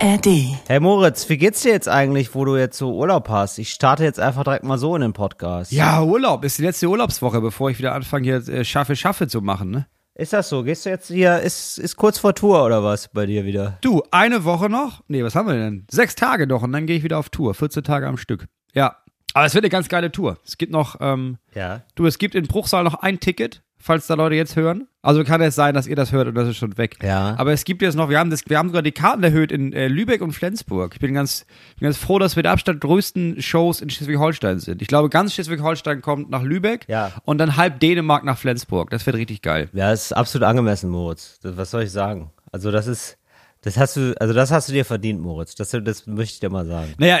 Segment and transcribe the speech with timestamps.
[0.00, 0.26] ARD.
[0.68, 3.58] Hey Moritz, wie geht's dir jetzt eigentlich, wo du jetzt so Urlaub hast?
[3.58, 5.72] Ich starte jetzt einfach direkt mal so in den Podcast.
[5.72, 9.40] Ja, Urlaub ist die letzte Urlaubswoche, bevor ich wieder anfange, hier äh, Schaffe, Schaffe zu
[9.40, 9.86] machen, ne?
[10.14, 10.62] Ist das so?
[10.62, 13.78] Gehst du jetzt hier, ist, ist kurz vor Tour oder was bei dir wieder?
[13.80, 15.02] Du, eine Woche noch?
[15.08, 15.86] Nee, was haben wir denn?
[15.90, 17.54] Sechs Tage noch und dann gehe ich wieder auf Tour.
[17.54, 18.46] 14 Tage am Stück.
[18.74, 18.96] Ja.
[19.34, 20.38] Aber es wird eine ganz geile Tour.
[20.44, 21.82] Es gibt noch, ähm, Ja.
[21.94, 24.88] du, es gibt in Bruchsal noch ein Ticket, falls da Leute jetzt hören.
[25.02, 26.96] Also kann es sein, dass ihr das hört und das ist schon weg.
[27.02, 27.34] Ja.
[27.38, 29.72] Aber es gibt jetzt noch, wir haben das, wir haben sogar die Karten erhöht in
[29.72, 30.92] äh, Lübeck und Flensburg.
[30.94, 31.46] Ich bin ganz,
[31.78, 34.82] bin ganz froh, dass wir der Abstand größten Shows in Schleswig-Holstein sind.
[34.82, 37.12] Ich glaube, ganz Schleswig-Holstein kommt nach Lübeck Ja.
[37.24, 38.90] und dann halb Dänemark nach Flensburg.
[38.90, 39.68] Das wird richtig geil.
[39.72, 41.38] Ja, das ist absolut angemessen, Moritz.
[41.42, 42.30] Das, was soll ich sagen?
[42.52, 43.16] Also das ist,
[43.62, 45.54] das hast du, also das hast du dir verdient, Moritz.
[45.54, 46.92] Das, das möchte ich dir mal sagen.
[46.98, 47.18] Naja,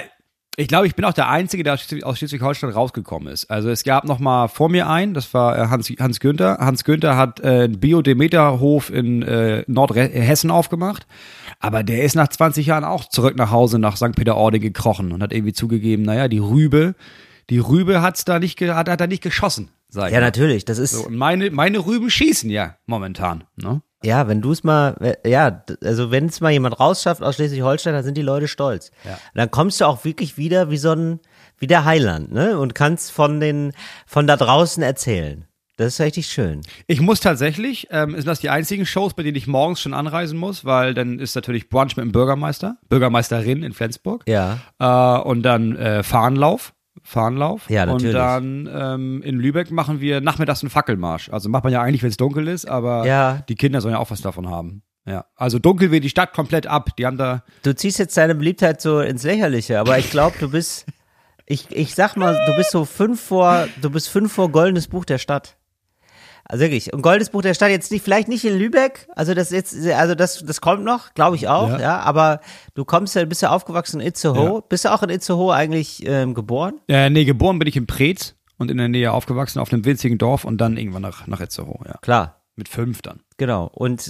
[0.60, 3.48] ich glaube, ich bin auch der Einzige, der aus Schleswig- aus Schleswig-Holstein rausgekommen ist.
[3.48, 6.58] Also es gab noch mal vor mir einen, das war äh, Hans, Hans Günther.
[6.58, 11.06] Hans Günther hat äh, einen Bio-Demeter-Hof in äh, Nordhessen aufgemacht.
[11.60, 14.16] Aber der ist nach 20 Jahren auch zurück nach Hause nach St.
[14.16, 16.96] Peter-Ording gekrochen und hat irgendwie zugegeben, naja, die Rübe,
[17.50, 20.26] die Rübe hat's da nicht, hat, hat er nicht geschossen, sag Ja, mal.
[20.26, 20.64] natürlich.
[20.64, 23.44] Das ist, So, und meine, meine Rüben schießen ja momentan.
[23.56, 23.82] Ne?
[24.04, 28.04] ja, wenn du es mal, ja, also wenn es mal jemand rausschafft aus Schleswig-Holstein, dann
[28.04, 28.92] sind die Leute stolz.
[29.04, 29.18] Ja.
[29.34, 31.18] Dann kommst du auch wirklich wieder wie so ein,
[31.58, 32.58] wie der Heiland, ne?
[32.60, 33.72] Und kannst von den,
[34.06, 35.46] von da draußen erzählen.
[35.78, 36.60] Das ist richtig schön.
[36.88, 40.36] Ich muss tatsächlich, ähm, sind das die einzigen Shows, bei denen ich morgens schon anreisen
[40.38, 44.24] muss, weil dann ist natürlich Brunch mit dem Bürgermeister, Bürgermeisterin in Flensburg.
[44.28, 44.58] Ja.
[44.78, 46.72] Äh, und dann äh, Fahrenlauf.
[47.02, 47.68] Fahrenlauf.
[47.70, 48.14] Ja, natürlich.
[48.14, 51.28] Und dann ähm, in Lübeck machen wir nachmittags einen Fackelmarsch.
[51.30, 53.42] Also macht man ja eigentlich, wenn es dunkel ist, aber Ja.
[53.48, 54.82] die Kinder sollen ja auch was davon haben.
[55.06, 55.24] Ja.
[55.36, 56.90] Also dunkel wird die Stadt komplett ab.
[56.98, 57.42] Die haben da.
[57.62, 60.86] Du ziehst jetzt deine Beliebtheit so ins Lächerliche, aber ich glaube, du bist,
[61.46, 65.04] ich, ich sag mal, du bist so fünf vor, du bist fünf vor Goldenes Buch
[65.04, 65.56] der Stadt.
[66.50, 66.92] Also wirklich.
[66.94, 70.14] Und Goldenes Buch der Stadt jetzt nicht, vielleicht nicht in Lübeck, also das jetzt, also
[70.14, 71.78] das, das kommt noch, glaube ich auch, ja.
[71.80, 71.98] Ja.
[72.00, 72.40] aber
[72.74, 74.54] du kommst ja, bist ja aufgewachsen in Itzehoe.
[74.54, 74.60] Ja.
[74.66, 76.80] Bist du auch in Itzehoe eigentlich ähm, geboren?
[76.88, 80.16] Äh, nee, geboren bin ich in Preetz und in der Nähe aufgewachsen auf einem winzigen
[80.16, 81.98] Dorf und dann irgendwann nach, nach Itzehoe, ja.
[82.00, 83.20] Klar, Mit fünf dann.
[83.36, 83.70] genau.
[83.72, 84.08] Und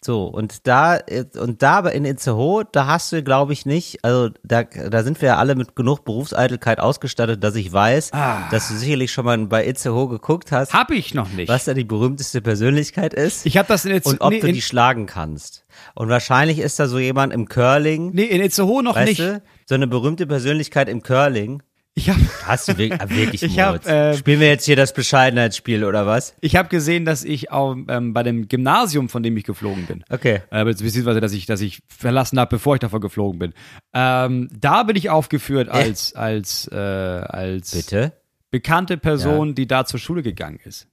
[0.00, 0.98] so, und da,
[1.40, 5.20] und da aber in Itzehoe, da hast du, glaube ich, nicht, also da, da sind
[5.20, 8.48] wir ja alle mit genug Berufseitelkeit ausgestattet, dass ich weiß, Ah.
[8.52, 11.48] dass du sicherlich schon mal bei Itzehoe geguckt hast, Hab ich noch nicht.
[11.48, 14.12] was da die berühmteste Persönlichkeit ist Ich habe das in Itzehoe.
[14.14, 15.64] und ob nee, du die schlagen kannst.
[15.94, 19.20] Und wahrscheinlich ist da so jemand im Curling, nee, in Itzehoe noch weißt nicht.
[19.20, 21.62] du, so eine berühmte Persönlichkeit im Curling.
[21.98, 24.92] Ich habe Hast du wirklich, ah, wirklich Ich hab, äh, Spielen wir jetzt hier das
[24.94, 26.34] Bescheidenheitsspiel oder was?
[26.40, 30.04] ich hab gesehen, dass ich auch, ähm, bei dem Gymnasium, von dem ich geflogen bin,
[30.08, 30.42] Okay.
[30.50, 33.52] äh, beziehungsweise dass ich, dass ich verlassen habe, bevor ich davon geflogen bin,
[33.94, 38.12] ähm, da bin ich aufgeführt als als äh, als Bitte?
[38.50, 40.86] bekannte Person, die da zur Schule gegangen ist.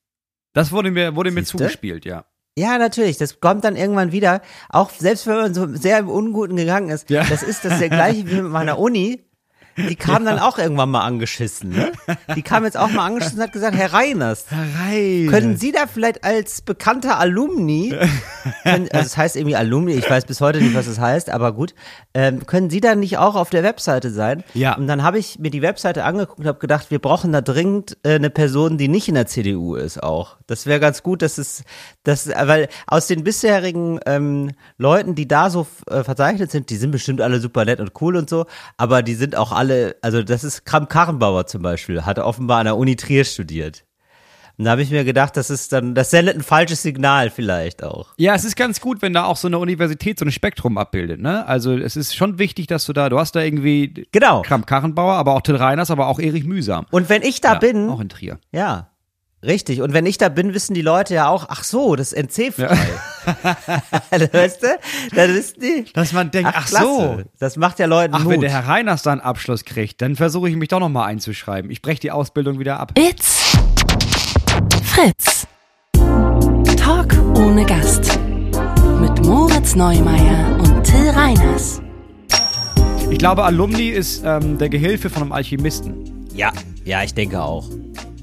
[0.53, 2.25] Das wurde mir wurde mir zugespielt, ja.
[2.57, 3.17] Ja, natürlich.
[3.17, 4.41] Das kommt dann irgendwann wieder.
[4.69, 7.09] Auch selbst wenn man so sehr im Unguten gegangen ist.
[7.09, 7.25] Ja.
[7.25, 9.24] Das ist das der gleiche wie mit meiner Uni.
[9.77, 11.69] Die kam dann auch irgendwann mal angeschissen.
[11.69, 11.91] Ne?
[12.35, 15.27] Die kam jetzt auch mal angeschissen und hat gesagt, Herr Reiners, Rein.
[15.29, 17.93] können Sie da vielleicht als bekannter Alumni,
[18.63, 21.51] können, also es heißt irgendwie Alumni, ich weiß bis heute nicht, was es heißt, aber
[21.53, 21.73] gut,
[22.13, 24.43] ähm, können Sie da nicht auch auf der Webseite sein?
[24.53, 24.75] Ja.
[24.77, 27.97] Und dann habe ich mir die Webseite angeguckt und habe gedacht, wir brauchen da dringend
[28.03, 30.37] äh, eine Person, die nicht in der CDU ist auch.
[30.47, 31.63] Das wäre ganz gut, dass es,
[32.03, 36.91] das, weil aus den bisherigen ähm, Leuten, die da so äh, verzeichnet sind, die sind
[36.91, 38.45] bestimmt alle super nett und cool und so,
[38.77, 39.64] aber die sind auch alle,
[40.01, 43.83] also das ist Kram Karrenbauer zum Beispiel, hat offenbar an der Uni Trier studiert.
[44.57, 47.83] Und da habe ich mir gedacht, das ist dann, das sendet ein falsches Signal vielleicht
[47.83, 48.13] auch.
[48.17, 51.19] Ja, es ist ganz gut, wenn da auch so eine Universität so ein Spektrum abbildet,
[51.19, 51.45] ne?
[51.45, 54.43] Also es ist schon wichtig, dass du da, du hast da irgendwie Genau.
[54.43, 56.85] Kram Karrenbauer, aber auch Till Reiners, aber auch Erich Mühsam.
[56.91, 58.39] Und wenn ich da ja, bin, Auch in Trier.
[58.53, 58.91] ja,
[59.45, 59.81] richtig.
[59.81, 62.77] Und wenn ich da bin, wissen die Leute ja auch, ach so, das ist NC-frei.
[64.31, 64.67] weißt du?
[65.15, 65.85] Dann wissen die.
[65.93, 67.21] Dass man denkt, Ach, ach, so.
[67.39, 68.33] Das macht ja Leuten Ach, Mut.
[68.33, 71.71] wenn der Herr Reiners da einen Abschluss kriegt, dann versuche ich mich doch nochmal einzuschreiben.
[71.71, 72.91] Ich breche die Ausbildung wieder ab.
[72.97, 73.53] It's
[74.83, 75.47] Fritz.
[76.77, 78.17] Talk ohne Gast.
[79.01, 81.81] Mit Moritz Neumeier und Till Reiners.
[83.09, 86.27] Ich glaube, Alumni ist ähm, der Gehilfe von einem Alchemisten.
[86.33, 86.51] ja,
[86.83, 87.67] ja, ich denke auch.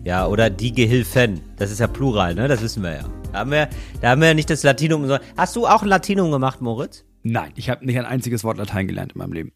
[0.04, 1.40] Ja, oder die Gehilfen.
[1.56, 2.48] Das ist ja Plural, ne?
[2.48, 3.04] Das wissen wir ja.
[3.32, 3.68] Da haben wir,
[4.00, 5.08] da haben wir ja nicht das Latinum.
[5.36, 7.04] Hast du auch ein Latinum gemacht, Moritz?
[7.22, 9.52] Nein, ich habe nicht ein einziges Wort Latein gelernt in meinem Leben.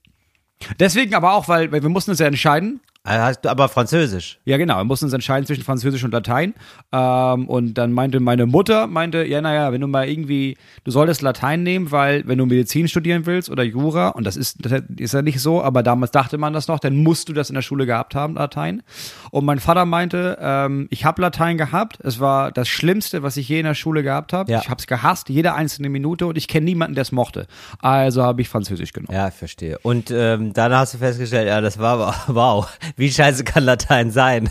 [0.78, 2.81] Deswegen aber auch, weil, weil wir mussten uns ja entscheiden.
[3.06, 4.41] Du Aber Französisch.
[4.44, 4.79] Ja, genau.
[4.79, 6.55] Wir mussten uns entscheiden zwischen Französisch und Latein.
[6.93, 11.23] Ähm, und dann meinte meine Mutter, meinte, ja, naja, wenn du mal irgendwie, du solltest
[11.23, 15.14] Latein nehmen, weil wenn du Medizin studieren willst oder Jura, und das ist, das ist
[15.14, 17.62] ja nicht so, aber damals dachte man das noch, dann musst du das in der
[17.62, 18.82] Schule gehabt haben, Latein.
[19.31, 21.99] Und mein Vater meinte, ähm, ich habe Latein gehabt.
[22.03, 24.50] Es war das Schlimmste, was ich je in der Schule gehabt habe.
[24.50, 24.61] Ja.
[24.61, 27.47] Ich habe es gehasst, jede einzelne Minute, und ich kenne niemanden, der es mochte.
[27.79, 29.17] Also habe ich Französisch genommen.
[29.17, 29.79] Ja, ich verstehe.
[29.79, 32.69] Und ähm, dann hast du festgestellt, ja, das war wow.
[32.96, 34.48] Wie scheiße kann Latein sein?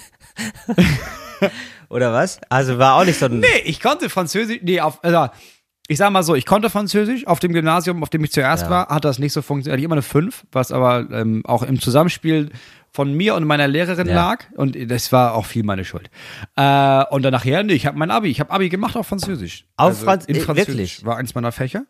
[1.89, 2.39] Oder was?
[2.49, 3.39] Also war auch nicht so ein.
[3.39, 5.27] Nee, ich konnte Französisch, nee, auf, also,
[5.87, 7.27] ich sag mal so, ich konnte Französisch.
[7.27, 8.69] Auf dem Gymnasium, auf dem ich zuerst Ja.
[8.69, 9.79] war, hat das nicht so funktioniert.
[9.79, 12.49] Ich immer eine 5, was aber ähm, auch im Zusammenspiel
[12.91, 14.15] von mir und meiner Lehrerin Ja.
[14.15, 14.45] lag.
[14.55, 16.09] Und das war auch viel meine Schuld.
[16.55, 18.29] Äh, und dann nachher, nee, ich habe mein Abi.
[18.29, 19.65] Ich habe Abi gemacht auf Französisch.
[19.77, 20.67] Auf Franz- in äh, Französisch.
[20.69, 21.05] wirklich?
[21.05, 21.83] War eins meiner Fächer.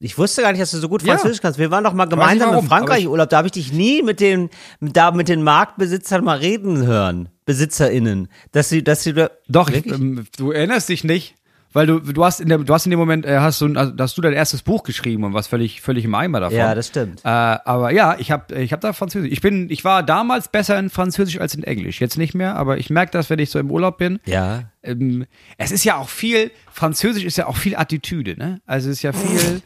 [0.00, 1.14] Ich wusste gar nicht, dass du so gut Ja.
[1.14, 1.58] Französisch kannst.
[1.58, 3.28] Wir waren doch mal gemeinsam warum, in Frankreich Urlaub.
[3.28, 4.48] Da habe ich dich nie mit den,
[4.80, 7.28] da mit den Marktbesitzern mal reden hören.
[7.46, 8.28] BesitzerInnen.
[8.52, 9.14] Dass sie, dass sie.
[9.48, 11.34] Doch, ich, ähm, du erinnerst dich nicht.
[11.74, 13.92] Weil du, du hast in der, du hast in dem Moment, äh, hast du, also,
[13.98, 16.56] hast du dein erstes Buch geschrieben und was völlig, völlig im Eimer davon.
[16.56, 17.20] Ja, das stimmt.
[17.24, 19.30] Äh, aber ja, ich habe ich hab da Französisch.
[19.30, 22.00] Ich bin, ich war damals besser in Französisch als in Englisch.
[22.00, 24.18] Jetzt nicht mehr, aber ich merke das, wenn ich so im Urlaub bin.
[24.24, 24.70] Ja.
[24.82, 25.26] Ähm,
[25.58, 28.62] es ist ja auch viel, Französisch ist ja auch viel Attitüde, ne?
[28.64, 29.60] Also es ist ja viel.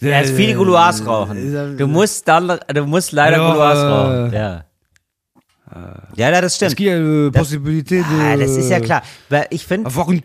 [0.00, 1.76] Er ist viel Gouloirs rauchen.
[1.78, 4.32] Du musst dann, du musst leider Ja, Gouloirs äh, rauchen.
[4.32, 4.64] Ja.
[6.14, 6.76] Ja, ja, das Es stimmt.
[6.76, 8.04] gibt ja äh, Possibilität.
[8.20, 9.02] Ah, das ist ja klar.
[9.28, 10.22] Weil ich finde, pour une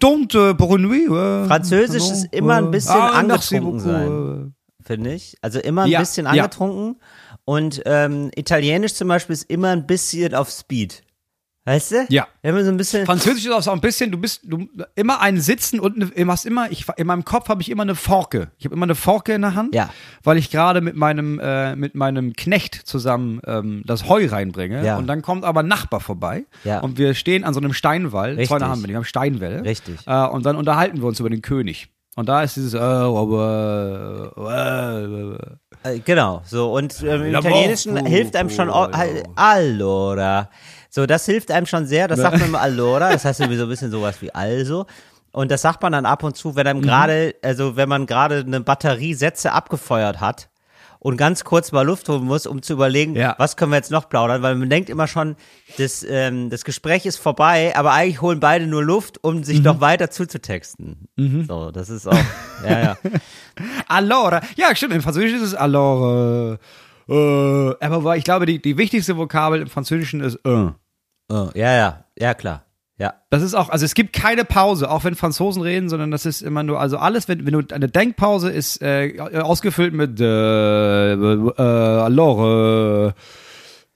[0.83, 1.07] nuit.
[1.09, 4.83] äh, Französisch ist immer ein äh, bisschen ah, angetrunken äh.
[4.85, 5.35] finde ich.
[5.41, 6.31] Also immer ein Ja, bisschen ja.
[6.31, 7.01] angetrunken.
[7.43, 11.01] Und ähm, Italienisch zum Beispiel ist immer ein bisschen auf Speed.
[11.63, 12.05] Weißt du?
[12.09, 12.27] Ja.
[12.41, 13.05] Immer so ein bisschen.
[13.05, 16.45] Französisch ist auch so ein bisschen, du bist du immer ein Sitzen und du hast
[16.45, 18.49] immer, ich, in meinem Kopf habe ich immer eine Forke.
[18.57, 19.91] Ich habe immer eine Forke in der Hand, Ja.
[20.23, 24.83] weil ich gerade mit meinem äh, mit meinem Knecht zusammen ähm, das Heu reinbringe.
[24.83, 24.97] Ja.
[24.97, 26.79] Und dann kommt aber ein Nachbar vorbei Ja.
[26.79, 28.31] und wir stehen an so einem Steinwall.
[28.31, 28.47] Richtig.
[28.47, 29.63] Zwei haben wir, die haben Steinwälle.
[29.63, 29.99] Richtig.
[30.07, 31.89] Äh, und dann unterhalten wir uns über den König.
[32.15, 38.05] Und da ist dieses äh, aber, äh, äh, Äh, genau, so und ähm, im Italienischen
[38.05, 40.49] hilft einem schon oh, halt, allora.
[40.93, 42.07] So, das hilft einem schon sehr.
[42.09, 43.11] Das sagt man immer allora.
[43.13, 44.85] Das heißt irgendwie so ein bisschen sowas wie also.
[45.31, 46.69] Und das sagt man dann ab und zu, wenn Mhm.
[46.69, 50.49] einem gerade, also wenn man gerade eine Batterie Sätze abgefeuert hat
[50.99, 53.35] und ganz kurz mal Luft holen muss, um zu überlegen, Ja.
[53.37, 55.37] was können wir jetzt noch plaudern, weil man denkt immer schon,
[55.77, 59.43] das, ähm, das Gespräch ist vorbei, aber eigentlich holen beide nur Luft, um Mhm.
[59.45, 61.07] sich noch weiter zuzutexten.
[61.47, 62.13] So, das ist auch,
[62.69, 62.97] ja, ja.
[63.87, 64.41] Allora.
[64.57, 64.93] Ja, stimmt.
[64.93, 66.57] Im Französischen ist es allora.
[67.11, 70.69] Äh, äh, aber ich glaube, die, die wichtigste Vokabel im Französischen ist äh.
[71.29, 72.65] Oh, ja, ja, ja, klar.
[72.97, 73.15] Ja.
[73.31, 76.41] Das ist auch, also es gibt keine Pause, auch wenn Franzosen reden, sondern das ist
[76.41, 81.61] immer nur, also alles, wenn, wenn du eine Denkpause ist äh, ausgefüllt mit äh, äh,
[81.61, 83.13] alors,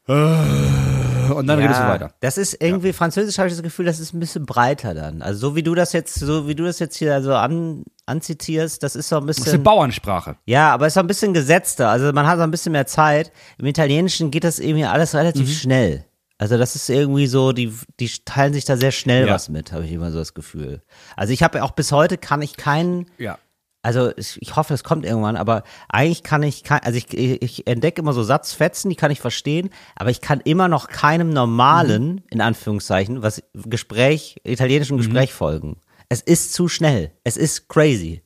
[0.07, 2.12] äh, äh, und dann ja, redest du weiter.
[2.19, 5.22] Das ist irgendwie, Französisch habe ich das Gefühl, das ist ein bisschen breiter dann.
[5.22, 8.81] Also so wie du das jetzt, so wie du das jetzt hier so an, anzitierst,
[8.83, 9.63] das ist so ein Das ist eine bisschen.
[9.63, 10.38] Bauernsprache.
[10.45, 11.89] Ja, aber es ist so ein bisschen gesetzter.
[11.89, 13.31] Also man hat so ein bisschen mehr Zeit.
[13.57, 15.54] Im Italienischen geht das irgendwie alles relativ Mhm.
[15.54, 16.06] schnell.
[16.38, 19.33] Also das ist irgendwie so, die, die teilen sich da sehr schnell Ja.
[19.33, 20.81] was mit, habe ich immer so das Gefühl.
[21.16, 23.38] Also ich habe auch bis heute kann ich keinen, Ja.
[23.86, 28.14] Also ich, hoffe, es kommt irgendwann, aber eigentlich kann ich, also ich, ich entdecke immer
[28.14, 33.22] so Satzfetzen, die kann ich verstehen, aber ich kann immer noch keinem normalen, in Anführungszeichen,
[33.22, 35.78] was Gespräch, italienischen Gespräch folgen.
[36.10, 37.12] Es ist zu schnell.
[37.24, 38.24] Es ist crazy.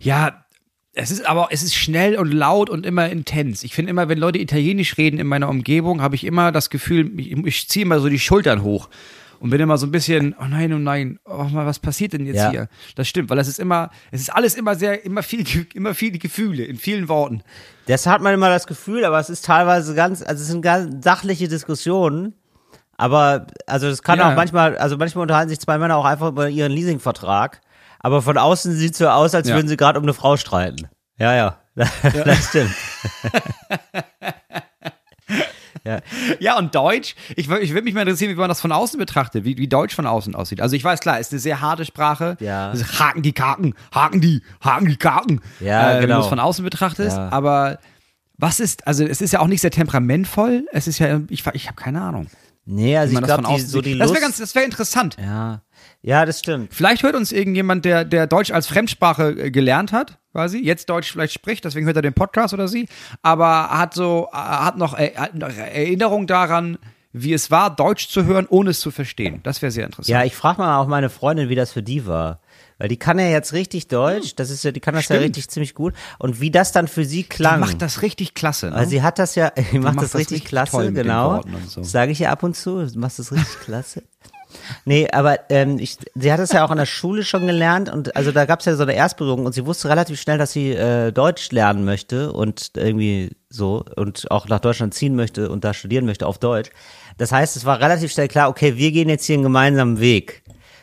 [0.00, 0.46] Ja,
[0.94, 3.64] es ist aber, es ist schnell und laut und immer intens.
[3.64, 7.12] Ich finde immer, wenn Leute Italienisch reden in meiner Umgebung, habe ich immer das Gefühl,
[7.20, 8.88] ich, ich ziehe immer so die Schultern hoch
[9.40, 12.26] und bin immer so ein bisschen, oh nein, oh nein, oh mal, was passiert denn
[12.26, 12.50] jetzt Ja.
[12.50, 12.68] hier?
[12.96, 15.44] Das stimmt, weil es ist immer, es ist alles immer sehr, immer viel,
[15.74, 17.42] immer viele Gefühle in vielen Worten.
[17.86, 21.04] Das hat man immer das Gefühl, aber es ist teilweise ganz, also es sind ganz
[21.04, 22.34] sachliche Diskussionen.
[22.96, 24.30] Aber, also es kann Ja.
[24.32, 27.60] auch manchmal, also manchmal unterhalten sich zwei Männer auch einfach über ihren Leasingvertrag.
[28.00, 29.54] Aber von außen sieht es so aus, als Ja.
[29.54, 30.88] würden sie gerade um eine Frau streiten.
[31.16, 31.58] Ja, ja,
[32.24, 32.74] das stimmt.
[36.40, 39.44] Ja, und Deutsch, ich, ich würde mich mal interessieren, wie man das von außen betrachtet,
[39.44, 40.60] wie, wie Deutsch von außen aussieht.
[40.60, 42.36] Also ich weiß, klar, ist eine sehr harte Sprache.
[42.40, 42.70] Ja.
[42.70, 45.40] Das ist Haken die Kaken, haken die, haken die Kaken.
[45.60, 46.16] Ja, äh, Wenn genau.
[46.16, 47.16] du es von außen betrachtest.
[47.16, 47.28] Ja.
[47.30, 47.78] Aber
[48.36, 50.66] was ist, also es ist ja auch nicht sehr temperamentvoll.
[50.72, 52.28] Es ist ja, ich, ich habe keine Ahnung.
[52.70, 54.14] Nee, also ich man das glaube, die, so die Das Lust.
[54.14, 55.16] wäre ganz, das wäre interessant.
[55.20, 55.62] ja.
[56.02, 56.72] Ja, das stimmt.
[56.72, 61.10] Vielleicht hört uns irgendjemand, der, der Deutsch als Fremdsprache äh, gelernt hat, quasi, jetzt Deutsch
[61.10, 62.88] vielleicht spricht, deswegen hört er den Podcast oder sie,
[63.22, 66.78] aber hat so, äh, hat noch, äh, hat noch Erinnerung daran,
[67.12, 69.40] wie es war, Deutsch zu hören, ohne es zu verstehen.
[69.42, 70.08] Das wäre sehr interessant.
[70.08, 72.40] Ja, ich frage mal auch meine Freundin, wie das für die war.
[72.78, 75.24] Weil die kann ja jetzt richtig Deutsch, das ist ja, die kann das ja Stimmt.
[75.24, 75.94] richtig ziemlich gut.
[76.18, 77.58] Und wie das dann für sie klang.
[77.58, 78.70] Macht das richtig klasse.
[78.70, 78.76] Ne?
[78.76, 81.42] Weil sie hat das ja, die macht macht das richtig richtig klasse, genau.
[81.66, 81.80] So.
[81.80, 84.04] Das sage ich ja ab und zu, du machst das richtig klasse.
[84.84, 88.16] Nee, aber ähm, ich, sie hat es ja auch in der Schule schon gelernt und
[88.16, 90.72] also da gab es ja so eine Erstberührung und sie wusste relativ schnell, dass sie
[90.72, 95.74] äh, Deutsch lernen möchte und irgendwie so und auch nach Deutschland ziehen möchte und da
[95.74, 96.70] studieren möchte auf Deutsch.
[97.16, 100.42] Das heißt, es war relativ schnell klar, okay, wir gehen jetzt hier einen gemeinsamen Weg,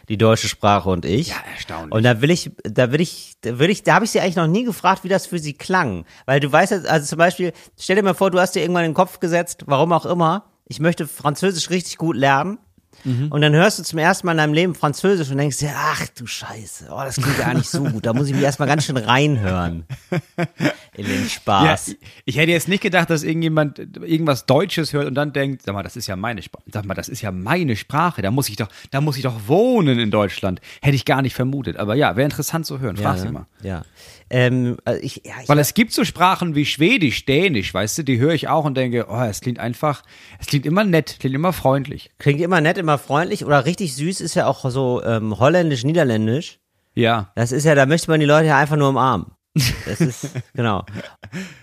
[0.10, 1.30] die deutsche Sprache und ich.
[1.30, 1.94] Ja, erstaunlich.
[1.94, 4.36] Und da will ich, da will ich, da will ich, da habe ich sie eigentlich
[4.36, 6.06] noch nie gefragt, wie das für sie klang.
[6.26, 8.86] Weil du weißt jetzt, also zum Beispiel, stell dir mal vor, du hast dir irgendwann
[8.86, 12.60] in den Kopf gesetzt, warum auch immer, ich möchte Französisch richtig gut lernen.
[13.30, 16.08] Und dann hörst du zum ersten Mal in deinem Leben Französisch und denkst dir, ach
[16.18, 18.06] du Scheiße, oh, das klingt ja nicht so gut.
[18.06, 19.86] Da muss ich mich erstmal ganz schön reinhören.
[20.98, 21.88] In den ja, Spaß.
[21.90, 25.74] ich- ich hätte jetzt nicht gedacht, dass irgendjemand irgendwas Deutsches hört und dann denkt, sag
[25.74, 26.64] mal, das ist ja meine Sprache.
[26.72, 28.22] Sag mal, das ist ja meine Sprache.
[28.22, 30.62] Da muss ich doch, da muss ich doch wohnen in Deutschland.
[30.82, 31.78] Hätte ich gar nicht vermutet.
[31.78, 32.96] Aber ja, wäre interessant zu hören.
[32.98, 33.46] Frag ja, sie mal.
[33.62, 33.84] Ja.
[34.30, 38.04] Ähm, also ich, ja, ich Weil es gibt so Sprachen wie Schwedisch, Dänisch, weißt du,
[38.04, 40.02] die höre ich auch und denke, oh, es klingt einfach,
[40.40, 42.12] es klingt immer nett, klingt immer freundlich.
[42.18, 46.60] klingt immer nett, immer freundlich oder richtig süß ist ja auch so ähm, holländisch, niederländisch.
[46.96, 47.32] Ja.
[47.36, 49.35] Das ist ja, da möchte man die Leute ja einfach nur umarmen.
[49.86, 50.86] Das ist, genau.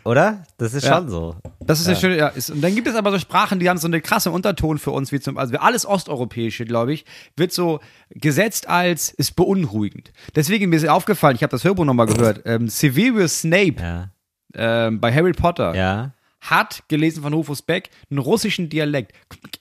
[0.05, 0.45] Oder?
[0.57, 0.97] Das ist Ja.
[0.97, 1.37] schon so.
[1.61, 2.29] Das ist ja, schön, ja.
[2.29, 4.91] Ist, und dann gibt es aber so Sprachen, die haben so eine krasse Unterton für
[4.93, 7.05] uns, wie zum, also alles Osteuropäische, glaube ich,
[7.37, 7.81] wird so
[8.11, 10.13] gesetzt als ist beunruhigend.
[10.35, 14.11] Deswegen mir ist aufgefallen, ich habe das Hörbuch nochmal gehört, ähm, Severus Snape Ja.
[14.55, 16.13] ähm, bei Harry Potter Ja.
[16.43, 19.13] Hat, gelesen von Rufus Beck, einen russischen Dialekt.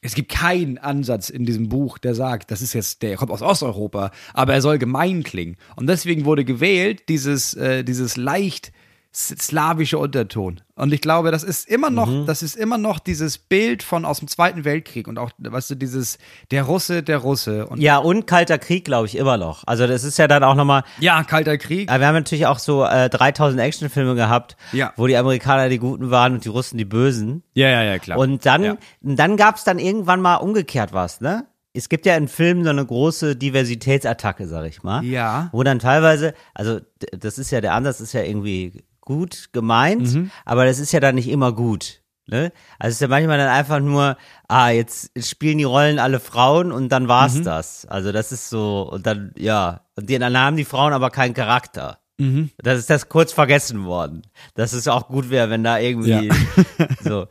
[0.01, 3.43] Es gibt keinen Ansatz in diesem Buch, der sagt, das ist jetzt, der kommt aus
[3.43, 5.57] Osteuropa, aber er soll gemein klingen.
[5.75, 8.71] Und deswegen wurde gewählt, dieses, äh, dieses leicht
[9.13, 10.61] slawische Unterton.
[10.75, 12.25] Und ich glaube, das ist immer noch, Mhm.
[12.25, 15.75] das ist immer noch dieses Bild von aus dem Zweiten Weltkrieg und auch, weißt du,
[15.75, 16.17] dieses,
[16.51, 17.67] der Russe, der Russe.
[17.67, 19.63] Und Ja, und Kalter Krieg, glaube ich, immer noch.
[19.67, 21.89] Also das ist ja dann auch nochmal, ja, Kalter Krieg.
[21.89, 24.93] aber wir haben natürlich auch so äh, 3000 Actionfilme gehabt, Ja.
[24.95, 27.43] wo die Amerikaner die Guten waren und die Russen die Bösen.
[27.53, 28.17] Ja, ja, ja, klar.
[28.17, 28.77] Und dann, Ja.
[29.01, 31.45] dann gab's dann irgendwann mal umgekehrt was, ne?
[31.73, 35.03] Es gibt ja in Filmen so eine große Diversitätsattacke, sag ich mal.
[35.05, 35.47] Ja.
[35.53, 36.79] Wo dann teilweise, also
[37.17, 40.31] das ist ja, der Ansatz ist ja irgendwie gut gemeint, Mhm.
[40.45, 42.01] aber das ist ja dann nicht immer gut.
[42.27, 42.51] Ne?
[42.79, 44.15] Also es ist ja manchmal dann einfach nur,
[44.47, 47.43] ah, jetzt spielen die Rollen alle Frauen und dann war's Mhm.
[47.43, 47.85] das.
[47.85, 51.33] Also das ist so, und dann, ja, und die, dann haben die Frauen aber keinen
[51.33, 51.97] Charakter.
[52.19, 52.51] Mhm.
[52.59, 54.21] Das ist das kurz vergessen worden.
[54.53, 56.33] Dass es auch gut wäre, wenn da irgendwie Ja.
[57.03, 57.27] so.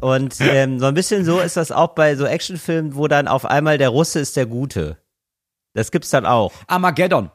[0.00, 3.44] Und ähm, so ein bisschen so ist das auch bei so Actionfilmen, wo dann auf
[3.44, 4.96] einmal der Russe ist der Gute.
[5.74, 6.52] Das gibt's dann auch.
[6.66, 7.30] Armageddon.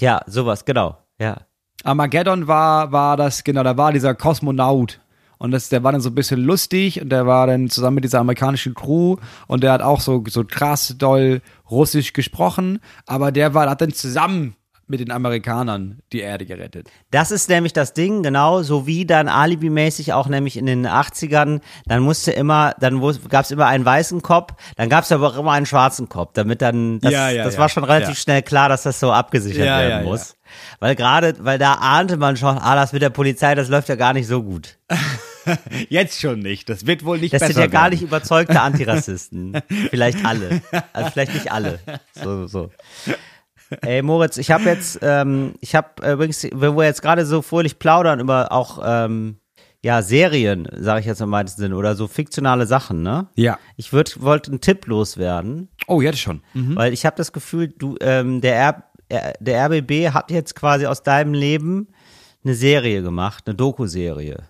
[0.00, 0.96] Ja, sowas, genau.
[1.20, 1.38] Ja.
[1.84, 5.00] Armageddon war, war das, genau, da war dieser Kosmonaut.
[5.38, 8.04] Und das, der war dann so ein bisschen lustig und der war dann zusammen mit
[8.04, 9.16] dieser amerikanischen Crew
[9.46, 13.92] und der hat auch so, so krass doll Russisch gesprochen, aber der war, hat dann
[13.92, 14.56] zusammen
[14.88, 16.88] mit den Amerikanern die Erde gerettet.
[17.10, 21.60] Das ist nämlich das Ding, genau, so wie dann alibimäßig auch nämlich in den 80ern,
[21.86, 25.38] dann musste immer, dann gab es immer einen weißen Kopf, dann gab es aber auch
[25.38, 27.60] immer einen schwarzen Kopf, damit dann, das, Ja, ja, das ja.
[27.60, 30.36] war schon relativ schnell klar, dass das so abgesichert werden muss.
[30.80, 33.96] Weil gerade, weil da ahnte man schon, ah, das mit der Polizei, das läuft ja
[33.96, 34.78] gar nicht so gut.
[35.88, 37.94] Jetzt schon nicht, das wird wohl nicht Das besser sind ja gar werden.
[37.94, 39.60] nicht überzeugte Antirassisten.
[39.90, 40.60] vielleicht alle.
[40.92, 41.78] Also vielleicht nicht alle.
[42.12, 42.70] So, so.
[43.82, 47.78] Ey, Moritz, ich habe jetzt, ähm, ich habe übrigens, wenn wir jetzt gerade so fröhlich
[47.78, 49.38] plaudern über auch, ähm,
[49.84, 53.28] ja, Serien, sage ich jetzt im weitesten Sinne, oder so fiktionale Sachen, ne?
[53.36, 53.58] Ja.
[53.76, 56.42] Ich wollte einen Tipp loswerden, Oh, jetzt schon.
[56.54, 56.76] Mhm.
[56.76, 60.86] weil ich habe das Gefühl, du, ähm, der, R, R- der RBB hat jetzt quasi
[60.86, 61.88] aus deinem Leben
[62.44, 64.44] eine Serie gemacht, eine Doku-Serie.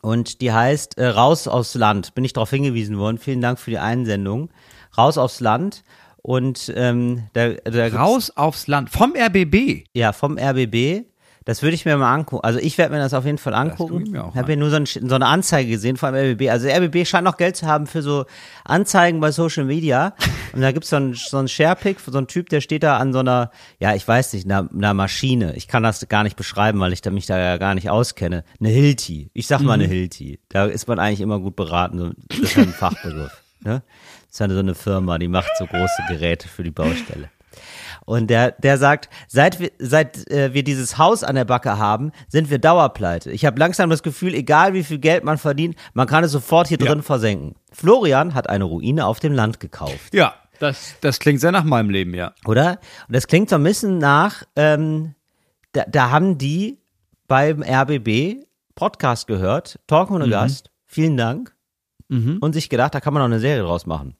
[0.00, 2.14] Und die heißt äh, Raus aufs Land.
[2.14, 3.18] Bin ich darauf hingewiesen worden.
[3.18, 4.50] Vielen Dank für die Einsendung.
[4.98, 5.84] Raus aufs Land.
[6.22, 8.90] Und ähm, da, da Raus aufs Land.
[8.90, 9.84] Vom RBB.
[9.92, 11.04] ja, vom RBB.
[11.44, 12.44] Das würde ich mir mal angucken.
[12.44, 14.14] Also ich werde mir das auf jeden Fall gucke angucken.
[14.14, 16.48] ich habe hier nur so, ein, so eine Anzeige gesehen vom RBB.
[16.48, 18.26] Also der RBB scheint noch Geld zu haben für so
[18.64, 20.14] Anzeigen bei Social Media.
[20.52, 23.12] Und da gibt's so einen so einen Sharepick, so einen Typ, der steht da an
[23.12, 23.50] so einer,
[23.80, 25.56] ja, ich weiß nicht, einer, einer Maschine.
[25.56, 28.44] Ich kann das gar nicht beschreiben, weil ich da, mich da ja gar nicht auskenne.
[28.60, 29.28] Eine Hilti.
[29.34, 30.38] Ich sag mal eine Hilti.
[30.48, 31.98] Da ist man eigentlich immer gut beraten.
[31.98, 33.32] So- Das ist ja ein Fachbegriff.
[33.64, 33.82] Ne?
[34.32, 37.28] Das ist ja so eine Firma, die macht so große Geräte für die Baustelle.
[38.06, 42.12] Und der, der sagt, seit wir, seit äh, wir dieses Haus an der Backe haben,
[42.28, 43.30] sind wir Dauerpleite.
[43.30, 46.68] Ich habe langsam das Gefühl, egal wie viel Geld man verdient, man kann es sofort
[46.68, 46.86] hier Ja.
[46.86, 47.56] drin versenken.
[47.72, 50.34] Florian hat eine Ruine auf dem Land gekauft, Ja.
[50.58, 52.32] Das, das klingt sehr nach meinem Leben, ja.
[52.46, 52.78] oder?
[53.08, 55.14] Und das klingt so ein bisschen nach, ähm,
[55.72, 56.78] da, da haben die
[57.28, 58.44] beim RBB
[58.76, 61.54] Podcast gehört, Talk ohne Gast, vielen Dank,
[62.40, 64.14] und sich gedacht, da kann man noch eine Serie draus machen.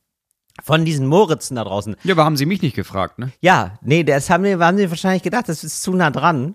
[0.62, 1.96] Von diesen Moritzen da draußen.
[2.04, 3.32] Ja, aber haben sie mich nicht gefragt, ne?
[3.40, 6.54] Ja, nee, das haben wir, haben sie wahrscheinlich gedacht, das ist zu nah dran.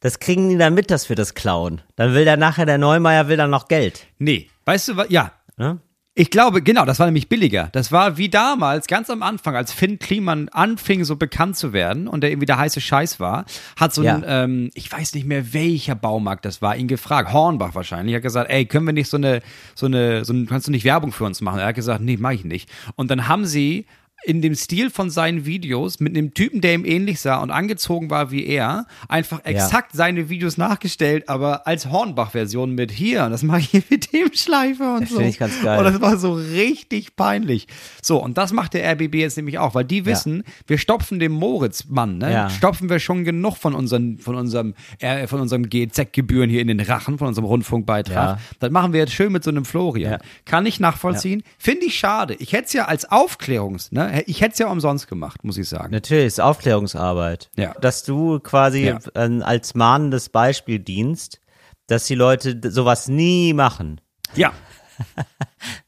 [0.00, 1.82] Das kriegen die dann mit, dass wir das klauen.
[1.96, 4.06] Dann will der nachher, der Neumeier will dann noch Geld.
[4.18, 4.48] Nee.
[4.64, 5.10] Weißt du was?
[5.10, 5.32] Ja.
[5.58, 5.78] Ne?
[6.20, 7.70] Ich glaube, genau, das war nämlich billiger.
[7.72, 12.08] Das war wie damals, ganz am Anfang, als Finn Kliman anfing, so bekannt zu werden
[12.08, 13.46] und der irgendwie der heiße Scheiß war,
[13.78, 14.44] hat so ein, Ja.
[14.44, 18.50] ähm, ich weiß nicht mehr, welcher Baumarkt das war, ihn gefragt, Hornbach wahrscheinlich, hat gesagt,
[18.50, 19.40] ey, können wir nicht so eine,
[19.74, 21.58] so eine, so ein, kannst du nicht Werbung für uns machen?
[21.58, 22.68] Er hat gesagt, nee, mach ich nicht.
[22.96, 23.86] Und dann haben sie
[24.24, 28.10] in dem Stil von seinen Videos mit einem Typen, der ihm ähnlich sah und angezogen
[28.10, 33.60] war wie er, einfach exakt seine Videos nachgestellt, aber als Hornbach-Version mit hier, das mache
[33.60, 35.16] ich hier mit dem Schleifer und Das so.
[35.16, 35.78] finde ich ganz geil.
[35.78, 37.66] Und das war so richtig peinlich.
[38.02, 41.32] So, und das macht der RBB jetzt nämlich auch, weil die wissen, wir stopfen dem
[41.32, 42.32] Moritz-Mann, ne?
[42.32, 42.50] Ja.
[42.50, 46.80] Stopfen wir schon genug von unseren, von unserem, äh, von unserem GZ-Gebühren hier in den
[46.80, 48.38] Rachen, von unserem Rundfunkbeitrag.
[48.38, 48.38] Ja.
[48.58, 50.12] Das machen wir jetzt schön mit so einem Florian.
[50.12, 50.18] Ja.
[50.44, 51.42] Kann ich nachvollziehen.
[51.58, 52.34] Finde ich schade.
[52.38, 54.09] Ich hätte es ja als Aufklärungs, ne?
[54.26, 55.92] Ich hätte es ja umsonst gemacht, muss ich sagen.
[55.92, 57.50] Natürlich, ist Aufklärungsarbeit.
[57.56, 57.72] Ja.
[57.80, 58.98] Dass du quasi Ja.
[59.14, 61.40] ähm, als mahnendes Beispiel dienst,
[61.86, 64.00] dass die Leute sowas nie machen.
[64.34, 64.52] Ja.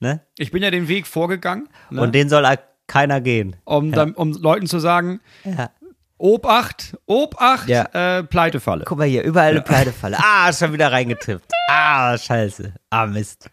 [0.01, 0.21] Ne?
[0.37, 2.01] Ich bin ja den Weg vorgegangen, ne?
[2.03, 2.47] Und den soll
[2.87, 3.57] keiner gehen.
[3.65, 5.71] um, dann, um Leuten zu sagen, Ja.
[6.19, 7.85] Obacht, Obacht, Ja.
[8.19, 8.85] äh, Pleitefalle.
[8.87, 10.17] Guck mal hier, überall eine Pleidefalle.
[10.21, 11.51] Ah, schon wieder reingetippt.
[11.69, 12.75] Ah, scheiße.
[12.93, 13.51] Ah, Mist.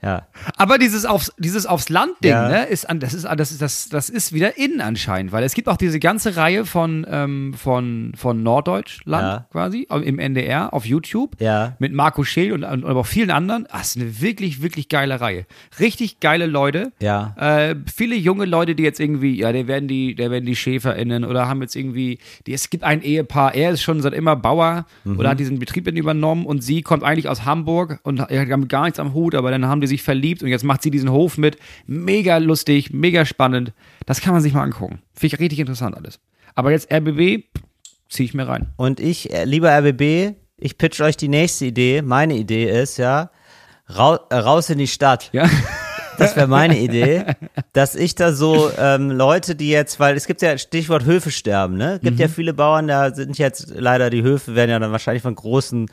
[0.00, 0.28] Ja.
[0.56, 2.48] Aber dieses aufs, dieses aufs Land-Ding, Ja.
[2.48, 5.54] ne, ist an, das ist, das ist, das, das ist wieder in anscheinend, weil es
[5.54, 9.46] gibt auch diese ganze Reihe von, ähm, von, von Norddeutschland Ja.
[9.50, 11.74] quasi im NDR auf YouTube Ja.
[11.78, 13.66] mit Marco Scheel und, und aber auch vielen anderen.
[13.70, 15.46] Ah, ist eine wirklich, wirklich geile Reihe.
[15.80, 16.92] Richtig geile Leute.
[17.00, 17.34] Ja.
[17.38, 21.24] Äh, viele junge Leute, die jetzt irgendwie, ja, der werden die, der werden die SchäferInnen
[21.24, 24.84] oder haben jetzt irgendwie, die, es gibt ein Ehepaar, er ist schon seit immer Bauer
[25.04, 25.18] Mhm.
[25.18, 28.84] oder hat diesen Betrieb übernommen und sie kommt eigentlich aus Hamburg und er hat gar
[28.84, 31.38] nichts am Hut, aber dann haben die sich verliebt und jetzt macht sie diesen Hof
[31.38, 31.58] mit.
[31.86, 33.72] Mega lustig, mega spannend.
[34.06, 35.00] Das kann man sich mal angucken.
[35.14, 36.20] Finde ich richtig interessant alles.
[36.54, 37.44] Aber jetzt RBB,
[38.08, 38.68] ziehe ich mir rein.
[38.76, 42.02] Und ich, äh, lieber RBB, ich pitch euch die nächste Idee.
[42.02, 43.30] Meine Idee ist, ja,
[43.96, 45.30] rau äh, raus in die Stadt.
[45.32, 45.48] Ja.
[46.16, 47.24] Das wäre meine Idee,
[47.72, 51.76] dass ich da so ähm, Leute, die jetzt, weil es gibt ja Stichwort Höfe sterben,
[51.76, 51.98] ne?
[52.00, 52.20] Gibt Mhm.
[52.22, 55.90] ja viele Bauern, da sind jetzt leider die Höfe werden ja dann wahrscheinlich von großen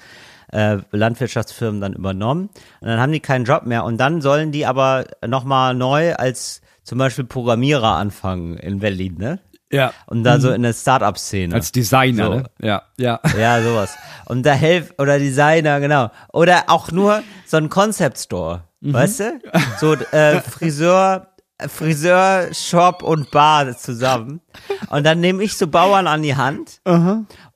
[0.51, 2.49] äh, Landwirtschaftsfirmen dann übernommen
[2.81, 6.61] und dann haben die keinen Job mehr und dann sollen die aber nochmal neu als
[6.83, 9.39] zum Beispiel Programmierer anfangen in Berlin, ne?
[9.71, 9.93] Ja.
[10.07, 11.55] Und da so in der Start-up-Szene.
[11.55, 12.33] Als Designer, So.
[12.35, 12.43] ne?
[12.61, 13.21] Ja, ja.
[13.39, 13.95] Ja, sowas.
[14.25, 16.11] Und da helft, oder Designer, genau.
[16.33, 19.39] Oder auch nur so ein Concept Store, weißt du?
[19.79, 21.27] So äh, Friseur,
[21.67, 24.41] Friseur, Shop und Bar zusammen.
[24.89, 26.81] Und dann nehme ich so Bauern an die Hand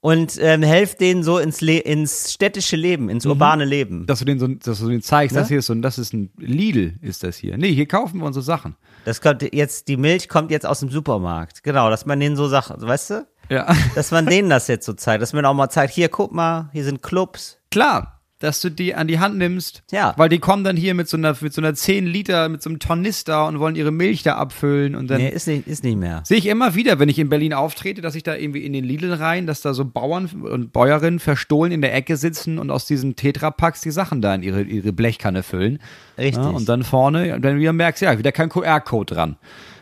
[0.02, 4.06] und ähm, helfe denen so ins, Le ins städtische Leben, ins urbane Leben.
[4.06, 5.42] Dass du den so, dass du den zeigst, Ne?
[5.42, 7.58] das hier ist so, ein- das ist ein Lidl, ist das hier.
[7.58, 8.76] Nee, hier kaufen wir unsere Sachen.
[9.06, 11.64] Das kommt jetzt, die Milch kommt jetzt aus dem Supermarkt.
[11.64, 13.28] Genau, dass man denen so Sachen, weißt du?
[13.50, 13.76] Ja.
[13.94, 16.70] Dass man denen das jetzt so zeigt, dass man auch mal zeigt, hier, guck mal,
[16.74, 17.60] hier sind Clubs.
[17.70, 18.15] Klar,
[18.46, 19.84] dass du die an die Hand nimmst.
[19.92, 20.14] Ja.
[20.18, 22.70] Weil die kommen dann hier mit so einer, mit so einer 10 Liter, mit so
[22.70, 25.18] einem Tornister und wollen ihre Milch da abfüllen und dann.
[25.18, 26.22] Nee, ist nicht, ist nicht mehr.
[26.26, 28.86] Sehe ich immer wieder, wenn ich in Berlin auftrete, dass ich da irgendwie in den
[28.86, 32.86] Lidl rein, dass da so Bauern und Bäuerinnen verstohlen in der Ecke sitzen und aus
[32.86, 35.80] diesen Tetrapacks die Sachen da in ihre, ihre Blechkanne füllen.
[36.18, 36.44] Richtig.
[36.44, 39.38] Ja, und dann vorne, dann wieder merkst du, ja, wieder kein QR-Code dran.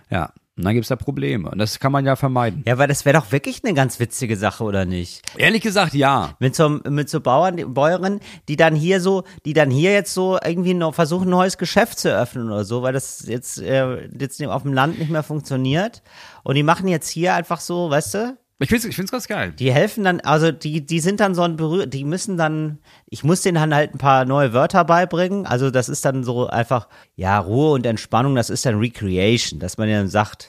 [0.09, 0.31] Ja.
[0.55, 1.49] Und dann gibt's da Probleme.
[1.49, 2.63] Und das kann man ja vermeiden.
[2.67, 5.23] Ja, weil das wäre doch wirklich eine ganz witzige Sache, oder nicht?
[5.35, 6.35] Ehrlich gesagt, ja.
[6.39, 10.37] Mit so, mit so Bauern, Bäuerinnen, die dann hier so, die dann hier jetzt so
[10.43, 14.43] irgendwie noch versuchen, ein neues Geschäft zu eröffnen oder so, weil das jetzt, äh, jetzt
[14.45, 16.03] auf dem Land nicht mehr funktioniert.
[16.43, 19.51] Und die machen jetzt hier einfach so, weißt du, Ich ich find's ganz geil.
[19.59, 23.23] die helfen dann, also die, die sind dann so ein berührt, die müssen dann, ich
[23.23, 25.45] muss denen dann halt ein paar neue Wörter beibringen.
[25.45, 29.77] Also das ist dann so einfach, ja, Ruhe und Entspannung, das ist dann Recreation, dass
[29.77, 30.47] man ja dann sagt,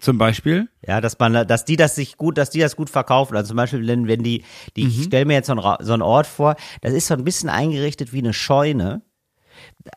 [0.00, 0.68] Zum Beispiel.
[0.86, 3.36] ja, dass man, dass die das sich gut, dass die das gut verkaufen.
[3.36, 4.44] Also zum Beispiel, wenn, wenn die,
[4.76, 7.24] die ich stelle mir jetzt so einen, so einen Ort vor, das ist so ein
[7.24, 9.02] bisschen eingerichtet wie eine Scheune,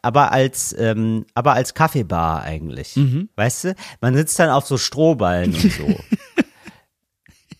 [0.02, 3.00] aber als, ähm, aber als Kaffeebar eigentlich.
[3.36, 3.76] Weißt du?
[4.02, 5.86] Man sitzt dann auf so Strohballen und so.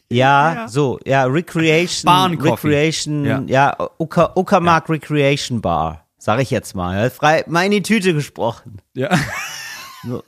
[0.10, 2.68] Ja, so, ja, Recreation, Barn-Coffee.
[2.68, 3.42] Recreation, Ja.
[3.48, 7.04] ja, Ucker, Uckermark Recreation Bar, sag ich jetzt mal.
[7.04, 8.78] Ja, Frei, mal in die Tüte gesprochen.
[8.94, 9.18] Ja.
[10.08, 10.24] So.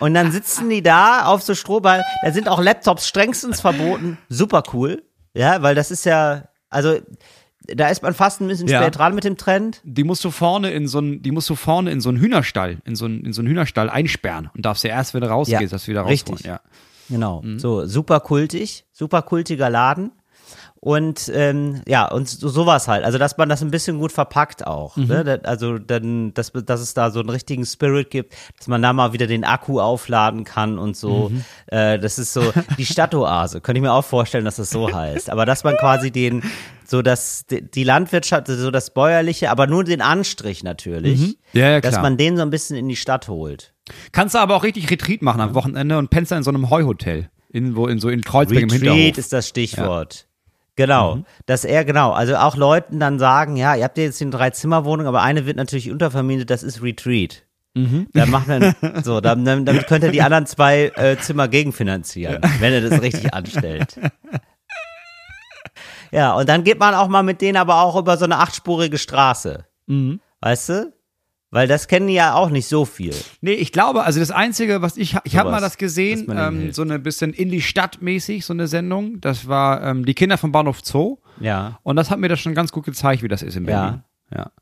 [0.00, 2.04] Und dann sitzen die da auf so Strohball.
[2.24, 4.18] Da sind auch Laptops strengstens verboten.
[4.28, 5.02] Super cool.
[5.32, 6.98] Ja, weil das ist ja, also
[7.66, 8.82] da ist man fast ein bisschen Ja.
[8.82, 9.80] spät dran mit dem Trend.
[9.84, 12.78] Die musst du vorne in so ein, die musst du vorne in so einen Hühnerstall,
[12.84, 15.60] in so einen, in so einen Hühnerstall einsperren und darfst ja erst, wenn du rausgehst,
[15.62, 16.34] Ja, das wieder richtig.
[16.34, 16.54] rausholen.
[16.56, 16.60] Ja.
[17.10, 17.42] Genau.
[17.58, 20.12] So, super kultig, super kultiger Laden.
[20.82, 23.04] Und ähm, ja, und so, sowas halt.
[23.04, 24.96] Also, dass man das ein bisschen gut verpackt auch.
[24.96, 25.24] Ne?
[25.24, 28.94] Da- Also, dann, dass, dass es da so einen richtigen Spirit gibt, dass man da
[28.94, 31.30] mal wieder den Akku aufladen kann und so.
[31.66, 32.42] Äh, das ist so
[32.78, 33.60] die Stadtoase.
[33.60, 35.28] Könnte ich mir auch vorstellen, dass das so heißt.
[35.28, 36.42] Aber dass man quasi den,
[36.86, 41.90] so dass die Landwirtschaft, so das Bäuerliche, aber nur den Anstrich natürlich, Ja, ja, dass
[41.92, 42.02] klar.
[42.04, 43.74] man den so ein bisschen in die Stadt holt.
[44.12, 46.70] Kannst du aber auch richtig Retreat machen am Wochenende und pennst dann in so einem
[46.70, 47.30] Heuhotel.
[47.48, 49.18] Irgendwo in so in Kreuzberg im Retreat Hinterhof.
[49.18, 50.26] ist das Stichwort.
[50.76, 54.30] Genau, dass er genau, also auch Leuten dann sagen, ja, ihr habt ja jetzt eine
[54.30, 57.44] Drei-Zimmer-Wohnung, aber eine wird natürlich untervermietet, das ist Retreat.
[58.12, 58.74] Da macht man
[59.04, 63.02] so, dann, dann, damit könnt ihr die anderen zwei äh, Zimmer gegenfinanzieren, wenn ihr das
[63.02, 63.98] richtig anstellt.
[66.12, 68.98] Ja, und dann geht man auch mal mit denen aber auch über so eine achtspurige
[68.98, 69.66] Straße.
[70.40, 70.92] Weißt du?
[71.52, 73.14] Weil das kennen die ja auch nicht so viel.
[73.40, 76.72] Nee, ich glaube, also das Einzige, was ich, ich habe Sowas, mal das gesehen, ähm,
[76.72, 79.20] so eine bisschen in die Stadt mäßig, so eine Sendung.
[79.20, 81.16] Das war ähm, die Kinder vom Bahnhof Zoo.
[81.40, 81.80] Ja.
[81.82, 84.04] Und das hat mir das schon ganz gut gezeigt, wie das ist in Berlin.
[84.32, 84.52] Ja.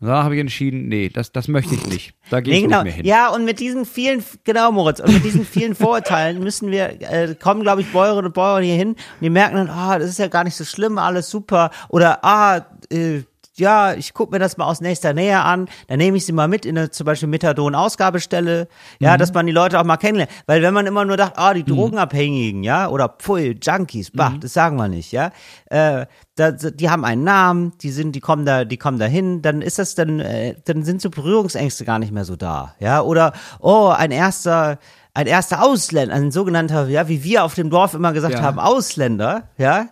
[0.00, 2.14] Und da habe ich entschieden, nee, das, das möchte ich nicht.
[2.28, 2.78] Da gehe Nee, ich genau.
[2.78, 3.06] nicht mehr hin.
[3.06, 7.36] Ja, und mit diesen vielen, genau, Moritz, und mit diesen vielen Vorurteilen müssen wir, äh,
[7.36, 10.18] kommen, glaube ich, Bäuerinnen und Bäuer hier hin und die merken dann, ah, das ist
[10.18, 11.70] ja gar nicht so schlimm, alles super.
[11.88, 13.22] Oder, ah, äh,
[13.56, 16.48] ja, ich gucke mir das mal aus nächster Nähe an, dann nehme ich sie mal
[16.48, 20.30] mit in eine zum Beispiel Methadon-Ausgabestelle, ja, dass man die Leute auch mal kennenlernt.
[20.46, 24.52] Weil wenn man immer nur dacht, ah, die Drogenabhängigen, ja, oder Pfui, Junkies, bah, das
[24.54, 25.30] sagen wir nicht, ja,
[25.66, 29.42] äh, da, die haben einen Namen, die sind, die kommen da, die kommen da hin,
[29.42, 33.02] dann ist das dann, äh, dann sind so Berührungsängste gar nicht mehr so da, ja,
[33.02, 34.78] oder, oh, ein erster,
[35.14, 38.40] ein erster Ausländer, ein sogenannter, ja, wie wir auf dem Dorf immer gesagt Ja.
[38.42, 39.88] haben, Ausländer, ja,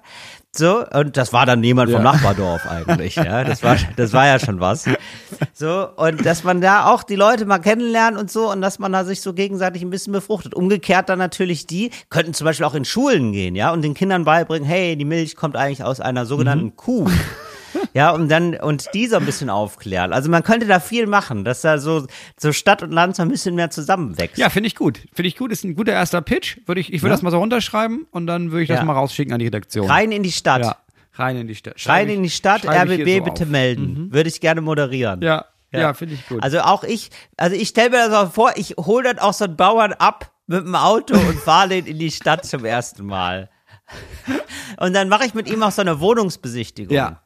[0.54, 2.12] so, und das war dann jemand vom Ja.
[2.12, 4.84] Nachbardorf eigentlich, ja, das war, das war ja schon was.
[5.54, 8.92] So, und dass man da auch die Leute mal kennenlernt und so und dass man
[8.92, 10.54] da sich so gegenseitig ein bisschen befruchtet.
[10.54, 14.24] Umgekehrt dann natürlich die, könnten zum Beispiel auch in Schulen gehen, ja, und den Kindern
[14.24, 16.76] beibringen, hey, die Milch kommt eigentlich aus einer sogenannten Mhm.
[16.76, 17.08] Kuh.
[17.92, 20.12] Ja, und dann, und die so ein bisschen aufklären.
[20.12, 22.06] Also man könnte da viel machen, dass da so,
[22.38, 24.38] so Stadt und Land so ein bisschen mehr zusammenwächst.
[24.38, 25.00] Ja, finde ich gut.
[25.12, 25.50] Finde ich gut.
[25.52, 26.58] Ist ein guter erster Pitch.
[26.66, 28.84] Würde ich, ich würde das mal so runterschreiben und dann würde ich das Ja.
[28.84, 29.88] mal rausschicken an die Redaktion.
[29.88, 30.62] Rein in die Stadt.
[30.64, 30.76] Ja.
[31.14, 31.74] Rein in die Stadt.
[31.86, 33.48] Rein in die Stadt, RBB so bitte auf.
[33.48, 34.12] melden.
[34.12, 35.20] Würde ich gerne moderieren.
[35.22, 36.42] Ja, ja, finde ich gut.
[36.42, 39.44] Also auch ich, also ich stelle mir das auch vor, ich hole dann auch so
[39.44, 43.50] einen Bauern ab mit dem Auto und fahre den in die Stadt zum ersten Mal.
[44.78, 46.94] Und dann mache ich mit ihm auch so eine Wohnungsbesichtigung.
[46.96, 47.22] Ja.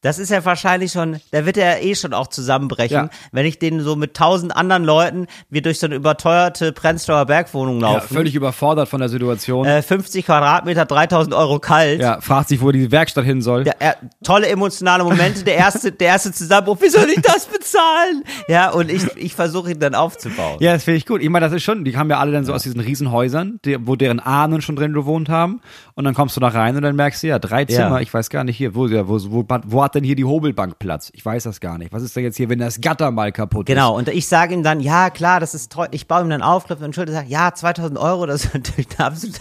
[0.00, 3.10] Das ist ja wahrscheinlich schon, da wird er eh schon auch zusammenbrechen, Ja.
[3.32, 7.80] wenn ich den so mit tausend anderen Leuten, wir durch so eine überteuerte Prenzlauer Bergwohnung
[7.80, 8.14] ja, laufen.
[8.14, 9.66] völlig überfordert von der Situation.
[9.66, 12.00] äh, 50 Quadratmeter, 3000 Euro kalt.
[12.00, 13.66] ja, fragt sich, wo die Werkstatt hin soll.
[13.66, 18.22] Ja, er, tolle emotionale Momente, der erste, der erste Zusammenbruch, wie soll ich das bezahlen?
[18.46, 20.58] Ja, und ich, ich versuche ihn dann aufzubauen.
[20.60, 21.22] Ja, das finde ich gut.
[21.22, 23.76] Ich meine, das ist schon, die kamen ja alle dann so aus diesen Riesenhäusern, die,
[23.84, 25.60] wo deren Ahnen schon drin gewohnt haben.
[25.94, 28.30] Und dann kommst du da rein und dann merkst du, ja, drei Zimmer, ich weiß
[28.30, 31.10] gar nicht hier, wo, ja, wo, wo, wo hat denn hier die Hobelbank Platz?
[31.12, 31.92] Ich weiß das gar nicht.
[31.92, 34.62] Was ist denn jetzt hier, wenn das Gatter mal kaputt Genau, und ich sage ihm
[34.62, 35.88] dann, ja klar, das ist toll.
[35.90, 38.88] Ich baue ihm dann auf, klopfe und Schulter, sage, ja, 2000 Euro, das ist natürlich
[38.98, 39.40] eine absolute,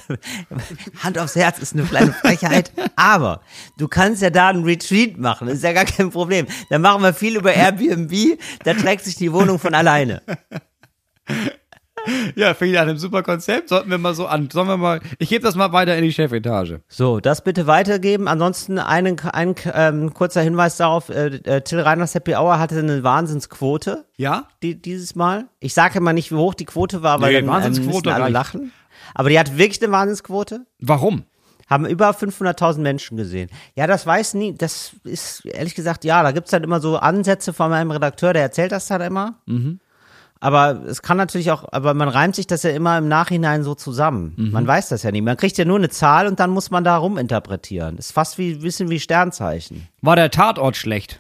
[1.04, 2.72] Hand aufs Herz, ist eine kleine Frechheit.
[2.96, 3.42] Aber
[3.78, 6.48] du kannst ja da einen Retreat machen, das ist ja gar kein Problem.
[6.70, 10.22] Dann machen wir viel über Airbnb, da trägt sich die Wohnung von alleine.
[12.36, 13.70] Ja, finde ich nach einem super Konzept.
[13.70, 16.14] Sollten wir mal so an, sollen wir mal, ich gebe das mal weiter in die
[16.14, 16.82] Chefetage.
[16.88, 18.28] So, das bitte weitergeben.
[18.28, 23.04] Ansonsten einen, ein ähm, kurzer Hinweis darauf, äh, äh, Till Reiners Happy Hour hatte eine
[23.04, 24.48] Wahnsinnsquote Ja?
[24.64, 25.46] die, dieses Mal.
[25.60, 28.10] Ich sage immer nicht, wie hoch die Quote war, weil Nee, dann ähm, Wahnsinnsquote müssen
[28.10, 28.34] alle reicht.
[28.34, 28.72] lachen.
[29.14, 30.66] Aber die hat wirklich eine Wahnsinnsquote.
[30.80, 31.24] Warum?
[31.70, 33.50] Haben über 500.000 Menschen gesehen.
[33.76, 37.52] Ja, das weiß nie, das ist ehrlich gesagt, ja, da gibt's dann immer so Ansätze
[37.52, 39.36] von meinem Redakteur, der erzählt das dann immer.
[39.46, 39.80] Mhm.
[40.40, 43.76] Aber es kann natürlich auch, aber man reimt sich das ja immer im Nachhinein so
[43.76, 44.34] zusammen.
[44.36, 44.52] Mhm.
[44.52, 45.24] Man weiß das ja nicht.
[45.24, 47.98] Man kriegt ja nur eine Zahl und dann muss man da ruminterpretieren.
[47.98, 49.88] Ist fast wie, bisschen wie Sternzeichen.
[50.02, 51.20] War der Tatort schlecht?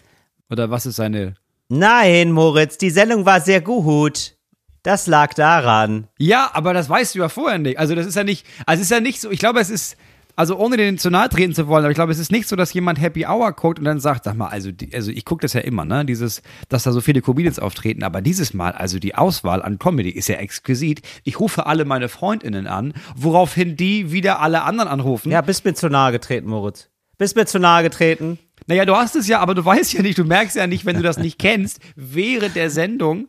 [0.50, 1.36] Oder was ist seine,
[1.70, 4.36] Nein, Moritz, die Sendung war sehr gut.
[4.84, 6.08] Das lag daran.
[6.18, 7.78] Ja, aber das weißt du ja vorher nicht.
[7.78, 9.98] Also das ist ja nicht, also es ist ja nicht so, ich glaube, es ist,
[10.38, 12.56] also ohne den zu nahe treten zu wollen, aber ich glaube, es ist nicht so,
[12.56, 15.41] dass jemand Happy Hour guckt und dann sagt, sag mal, also, die, also ich gucke
[15.41, 19.00] das ja immer, ne, dieses, dass da so viele Comedians auftreten, aber dieses Mal, also
[19.00, 21.02] die Auswahl an Comedy ist ja exquisit.
[21.23, 25.32] Ich rufe alle meine FreundInnen an, woraufhin die wieder alle anderen anrufen.
[25.32, 26.89] Ja, bist mir zu nahe getreten, Moritz.
[27.17, 28.38] Bist mir zu nahe getreten.
[28.67, 30.97] Naja, du hast es ja, aber du weißt ja nicht, du merkst ja nicht, wenn
[30.97, 33.28] du das nicht kennst, während der Sendung,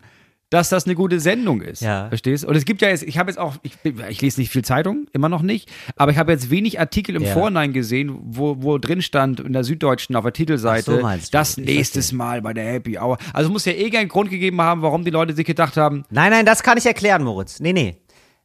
[0.51, 1.83] dass das eine gute Sendung ist.
[1.83, 2.09] Ja.
[2.09, 2.45] Verstehst?
[2.45, 3.73] Und es gibt ja jetzt, ich habe jetzt auch, ich,
[4.09, 7.23] ich lese nicht viel Zeitung, immer noch nicht, aber ich habe jetzt wenig Artikel im
[7.23, 7.35] Ja.
[7.35, 11.19] Vorhinein gesehen, wo, wo drin stand in der Süddeutschen auf der Titelseite, so, du.
[11.31, 13.19] das Ich nächstes Mal bei der Happy Hour.
[13.33, 16.31] Also muss ja eh keinen Grund gegeben haben, warum die Leute sich gedacht haben, Nein,
[16.31, 17.61] nein, das kann ich erklären, Moritz.
[17.61, 17.97] Nee, nee.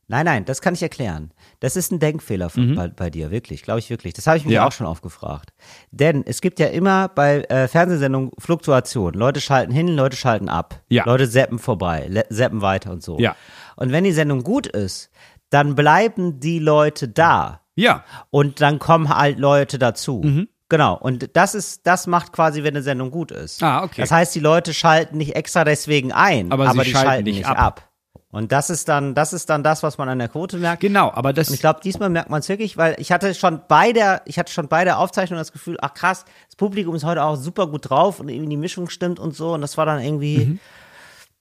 [0.07, 1.31] Nein, nein, das kann ich erklären.
[1.63, 4.13] Das ist ein Denkfehler von, bei, bei dir, wirklich, glaube ich wirklich.
[4.13, 4.55] Das habe ich mich Mhm.
[4.55, 4.67] Ja.
[4.67, 5.51] auch schon oft gefragt.
[5.91, 9.13] Denn es gibt ja immer bei äh, Fernsehsendungen Fluktuation.
[9.13, 10.81] Leute schalten hin, Leute schalten ab.
[10.89, 11.05] Ja.
[11.05, 13.17] Leute zappen vorbei, zappen weiter und so.
[13.17, 13.37] Ja.
[13.77, 15.09] Und wenn die Sendung gut ist,
[15.51, 17.61] dann bleiben die Leute da.
[17.75, 18.03] Ja.
[18.29, 20.21] Und dann kommen halt Leute dazu.
[20.21, 20.49] Mhm.
[20.67, 20.95] Genau.
[20.97, 23.63] Und das ist, das macht quasi, wenn eine Sendung gut ist.
[23.63, 24.01] Ah, okay.
[24.01, 27.23] Das heißt, die Leute schalten nicht extra deswegen ein, Aber aber, sie die schalten schalten
[27.23, 27.57] nicht nicht ab.
[27.57, 27.89] ab.
[28.33, 30.81] Und das ist dann, das ist dann das, was man an der Quote merkt.
[30.81, 31.49] Genau, aber das.
[31.49, 34.39] Und ich glaube, diesmal merkt man es wirklich, weil ich hatte schon bei der, ich
[34.39, 37.67] hatte schon bei der Aufzeichnung das Gefühl, ach krass, das Publikum ist heute auch super
[37.67, 39.53] gut drauf und irgendwie die Mischung stimmt und so.
[39.53, 40.59] Und das war dann irgendwie,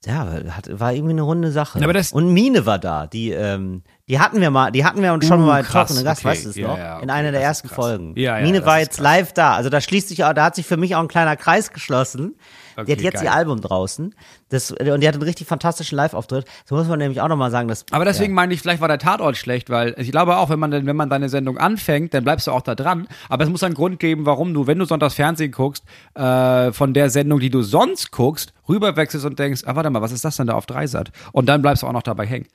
[0.05, 1.79] ja, hat, war irgendwie eine runde Sache.
[1.79, 1.85] Mhm.
[1.85, 5.15] Aber das- und Mine war da, die, ähm, die hatten wir mal, die hatten wir
[5.15, 6.29] uns schon Uh, mal getroffen, Gast, okay.
[6.29, 6.77] weißt du es Ja, noch?
[6.77, 7.77] ja, In okay, einer der ersten krass.
[7.77, 8.13] Folgen.
[8.19, 10.67] Ja, ja, Mine war jetzt live da, also da schließt sich auch, da hat sich
[10.67, 12.35] für mich auch ein kleiner Kreis geschlossen.
[12.77, 13.25] Die Okay, hat jetzt geil.
[13.25, 14.15] ihr Album draußen.
[14.49, 16.45] Das, und die hat einen richtig fantastischen Live-Auftritt.
[16.65, 17.85] So muss man nämlich auch nochmal sagen, dass.
[17.91, 20.73] Aber deswegen meine ich, vielleicht war der Tatort schlecht, weil ich glaube auch, wenn man,
[20.73, 23.09] wenn man deine Sendung anfängt, dann bleibst du auch da dran.
[23.29, 26.95] Aber es muss einen Grund geben, warum du, wenn du sonntags Fernsehen guckst, äh, von
[26.95, 30.37] der Sendung, die du sonst guckst, rüberwechselst und denkst, ah, warte mal, was ist das
[30.37, 31.11] denn da auf Dreisat?
[31.33, 32.47] Und dann bleibst du auch noch dabei hängen.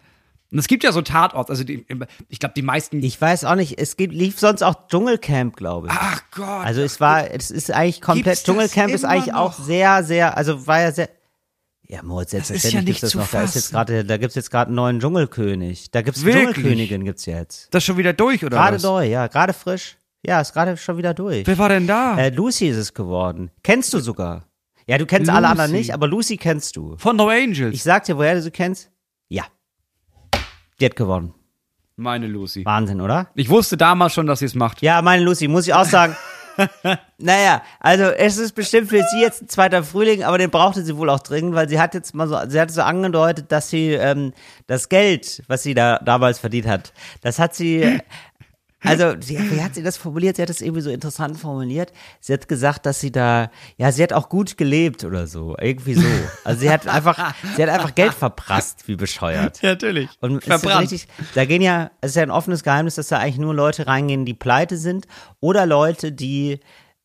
[0.51, 1.85] Und es gibt ja so Tatorts, also die,
[2.29, 3.03] ich glaube, die meisten.
[3.03, 5.93] Ich weiß auch nicht, es gibt, lief sonst auch Dschungelcamp, glaube ich.
[5.93, 6.65] ach Gott.
[6.65, 9.65] Also es war, es ist eigentlich komplett, Gibt's das Dschungelcamp ist eigentlich auch noch?
[9.65, 11.09] sehr, sehr, also war ja sehr,
[11.89, 13.29] ja, Moritz, ist selbstverständlich ja gibt's nicht das zu noch.
[13.29, 15.91] Da ist jetzt gerade, da gibt's jetzt gerade einen neuen Dschungelkönig.
[15.91, 16.55] Da gibt's eine Wirklich?
[16.55, 17.73] Dschungelkönigin gibt's jetzt.
[17.73, 18.83] das schon wieder durch, oder Gerade was?
[18.83, 19.97] neu, ja, gerade frisch.
[20.25, 21.45] Ja, ist gerade schon wieder durch.
[21.47, 22.17] Wer war denn da?
[22.17, 23.51] Äh, Lucy ist es geworden.
[23.63, 24.45] Kennst du sogar.
[24.85, 25.79] Ja, du kennst alle anderen Lucy.
[25.81, 26.95] nicht, aber Lucy kennst du.
[26.97, 27.73] Von No Angels.
[27.75, 28.89] Ich sag dir, woher du sie kennst?
[30.79, 31.33] Die hat gewonnen.
[31.95, 32.63] Meine Lucy.
[32.65, 33.29] Wahnsinn, oder?
[33.33, 34.81] Ich wusste damals schon, dass sie es macht.
[34.83, 36.15] Ja, meine Lucy, muss ich auch sagen.
[37.17, 40.95] naja, also es ist bestimmt für sie jetzt ein zweiter Frühling, aber den brauchte sie
[40.97, 43.93] wohl auch dringend, weil sie hat jetzt mal so, sie hat so angedeutet, dass sie
[43.93, 44.33] ähm,
[44.67, 47.99] das Geld, was sie da damals verdient hat, das hat sie,
[48.83, 50.35] also sie, wie hat sie das formuliert?
[50.35, 51.91] Sie hat das irgendwie so interessant formuliert.
[52.19, 55.95] Sie hat gesagt, dass sie da, ja, sie hat auch gut gelebt oder so, irgendwie
[55.95, 56.07] so.
[56.43, 59.61] Also sie hat einfach, sie hat einfach Geld verprasst, wie bescheuert.
[59.61, 60.09] Ja, natürlich.
[60.21, 63.17] Und es ist richtig, da gehen ja, es ist ja ein offenes Geheimnis, dass da
[63.17, 65.07] eigentlich nur Leute reingehen, die pleite sind
[65.39, 66.59] oder Leute, die,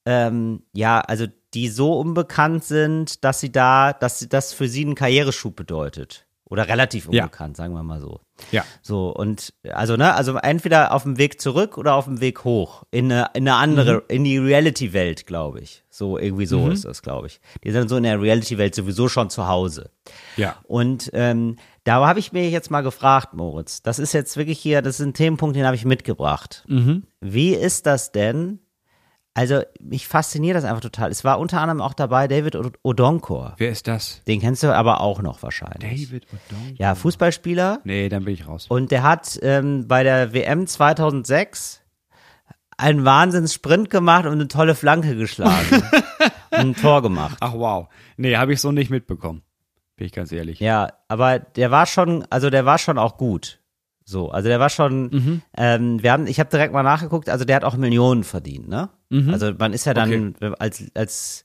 [0.05, 4.85] ähm, ja, also die so unbekannt sind, dass sie da, dass sie das für sie
[4.85, 6.27] einen Karriereschub bedeutet.
[6.53, 7.25] Oder relativ Ja.
[7.25, 8.21] unbekannt, sagen wir mal so.
[8.51, 8.62] Ja.
[8.83, 12.83] So, und also, ne, also entweder auf dem Weg zurück oder auf dem Weg hoch.
[12.91, 14.01] In eine, in eine andere, Mhm.
[14.09, 15.83] in die Reality-Welt, glaube ich.
[15.88, 17.41] So, irgendwie so ist das, glaube ich.
[17.65, 19.91] Die sind so in der Reality-Welt sowieso schon zu Hause.
[20.37, 20.57] Ja.
[20.65, 24.83] Und ähm, da habe ich mir jetzt mal gefragt, Moritz, das ist jetzt wirklich hier,
[24.83, 26.65] das ist ein Themenpunkt, den habe ich mitgebracht.
[26.69, 27.05] Mhm.
[27.23, 28.59] Wie ist das denn?
[29.35, 31.11] Also, mich fasziniert das einfach total.
[31.11, 33.55] Es war unter anderem auch dabei David Odonkor.
[33.57, 34.23] Wer ist das?
[34.29, 36.09] Den kennst du aber auch noch wahrscheinlich.
[36.09, 36.77] David O'Donnell.
[36.79, 37.81] Ja, Fußballspieler.
[37.85, 38.66] Nee, dann bin ich raus.
[38.68, 41.81] Und der hat ähm, bei der WM 2006
[42.77, 45.83] einen Wahnsinnssprint gemacht und eine tolle Flanke geschlagen.
[46.51, 47.38] und ein Tor gemacht.
[47.40, 47.88] Ach wow.
[48.18, 49.42] Nee, habe ich so nicht mitbekommen.
[49.97, 50.61] Bin ich ganz ehrlich.
[50.61, 53.61] Ja, aber der war schon, also der war schon auch gut.
[54.05, 55.43] So, also der war schon, Mhm.
[55.57, 58.88] ähm, wir haben, ich habe direkt mal nachgeguckt, also der hat auch Millionen verdient, ne?
[59.11, 59.31] Mhm.
[59.31, 61.45] Also man ist ja dann als, als,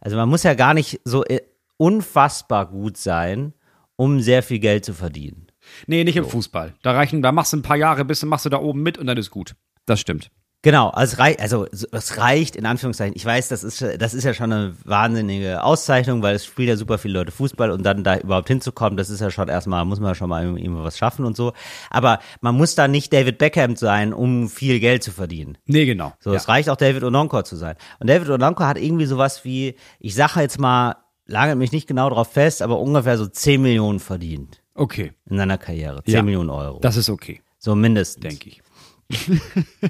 [0.00, 1.40] also man muss ja gar nicht so äh,
[1.78, 3.52] unfassbar gut sein,
[3.96, 5.46] um sehr viel Geld zu verdienen.
[5.86, 6.74] Nee, nicht im Fußball.
[6.82, 8.98] Da reichen, da machst du ein paar Jahre, bis du machst du da oben mit
[8.98, 9.54] und dann ist gut.
[9.86, 10.30] Das stimmt.
[10.66, 13.14] Genau, also es reicht, also es reicht in Anführungszeichen.
[13.14, 16.76] Ich weiß, das ist das ist ja schon eine wahnsinnige Auszeichnung, weil es spielen ja
[16.76, 20.00] super viele Leute Fußball und dann da überhaupt hinzukommen, das ist ja schon erstmal muss
[20.00, 21.52] man schon mal irgendwie was schaffen und so.
[21.88, 25.56] Aber man muss da nicht David Beckham sein, um viel Geld zu verdienen.
[25.66, 26.14] Nee, genau.
[26.18, 26.36] So, ja.
[26.36, 27.76] es reicht auch David Ononkor zu sein.
[28.00, 32.10] Und David Ononkor hat irgendwie sowas wie, ich sage jetzt mal, lagert mich nicht genau
[32.10, 35.12] drauf fest, aber ungefähr so 10 Millionen verdient Okay.
[35.30, 36.02] in seiner Karriere.
[36.02, 36.22] 10 Ja.
[36.24, 36.80] Millionen Euro.
[36.80, 38.22] Das ist okay, so mindestens.
[38.22, 38.62] denke ich.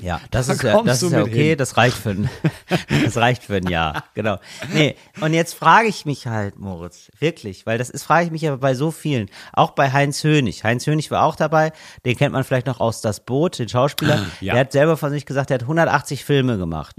[0.03, 1.59] Ja, das Da ist ja, das ist ja okay, hin.
[1.59, 2.31] das reicht für ein,
[3.05, 4.39] das reicht für ein Jahr, genau.
[4.75, 8.47] Nee, und jetzt frage ich mich halt, Moritz, wirklich, weil das ist, frage ich mich
[8.47, 10.65] aber bei so vielen, auch bei Heinz Hönig.
[10.65, 11.73] Heinz Hönig war auch dabei,
[12.05, 14.27] den kennt man vielleicht noch aus Das Boot, den Schauspieler.
[14.41, 14.53] Ja.
[14.53, 16.97] Der hat selber von sich gesagt, er hat 180 Filme gemacht.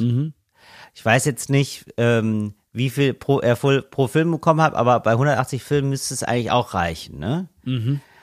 [0.95, 4.99] Ich weiß jetzt nicht, ähm, wie viel pro, er voll, pro Film bekommen hat, aber
[4.99, 7.47] bei 180 Filmen müsste es eigentlich auch reichen, ne?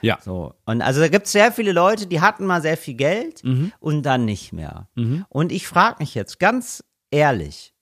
[0.05, 0.19] Ja.
[0.23, 0.53] So.
[0.65, 3.71] Und also da gibt es sehr viele Leute, die hatten mal sehr viel Geld Mhm.
[3.79, 4.87] und dann nicht mehr.
[5.29, 7.73] Und ich frage mich jetzt ganz ehrlich,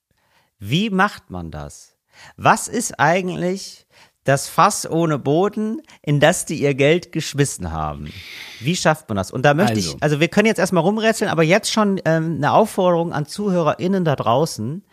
[0.60, 1.98] wie macht man das?
[2.38, 3.86] Was ist eigentlich
[4.24, 8.10] das Fass ohne Boden, in das die ihr Geld geschmissen haben?
[8.62, 9.32] Wie schafft man das?
[9.32, 9.96] Und da möchte Also.
[9.98, 14.06] ich, also wir können jetzt erstmal rumrätseln, aber jetzt schon ähm, eine Aufforderung an ZuhörerInnen
[14.06, 14.84] da draußen.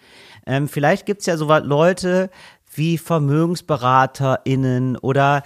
[0.46, 2.30] Ähm, vielleicht gibt's ja so Leute
[2.74, 5.42] wie VermögensberaterInnen oder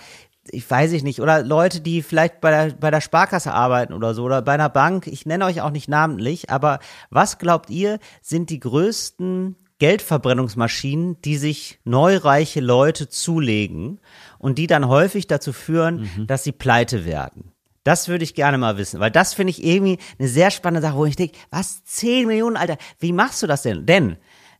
[0.50, 4.14] ich weiß ich nicht, oder Leute, die vielleicht bei der, bei der Sparkasse arbeiten oder
[4.14, 6.78] so, oder bei einer Bank, ich nenne euch auch nicht namentlich, aber
[7.10, 14.00] was glaubt ihr, sind die größten Geldverbrennungsmaschinen, die sich neureiche Leute zulegen
[14.38, 16.26] und die dann häufig dazu führen, Mhm.
[16.26, 17.52] dass sie pleite werden?
[17.82, 20.96] Das würde ich gerne mal wissen, weil das finde ich irgendwie eine sehr spannende Sache,
[20.96, 23.84] wo ich denke, was, 10 Millionen, Alter, wie machst du das denn?
[23.84, 24.16] Denn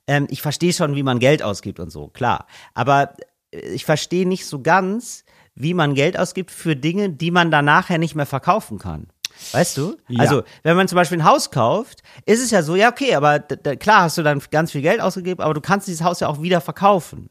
[0.07, 2.47] ähm, ich verstehe schon, wie man Geld ausgibt und so, klar.
[2.75, 3.15] Aber
[3.51, 7.65] äh, ich verstehe nicht so ganz, wie man Geld ausgibt für Dinge, die man dann
[7.65, 9.09] nachher nicht mehr verkaufen kann.
[9.53, 9.97] Weißt du?
[10.09, 10.21] Ja.
[10.21, 13.41] Also, wenn man zum Beispiel ein Haus kauft, ist es ja so, ja, okay, aber
[13.41, 16.41] klar hast du dann ganz viel Geld ausgegeben, aber du kannst dieses Haus ja auch
[16.41, 17.31] wieder verkaufen.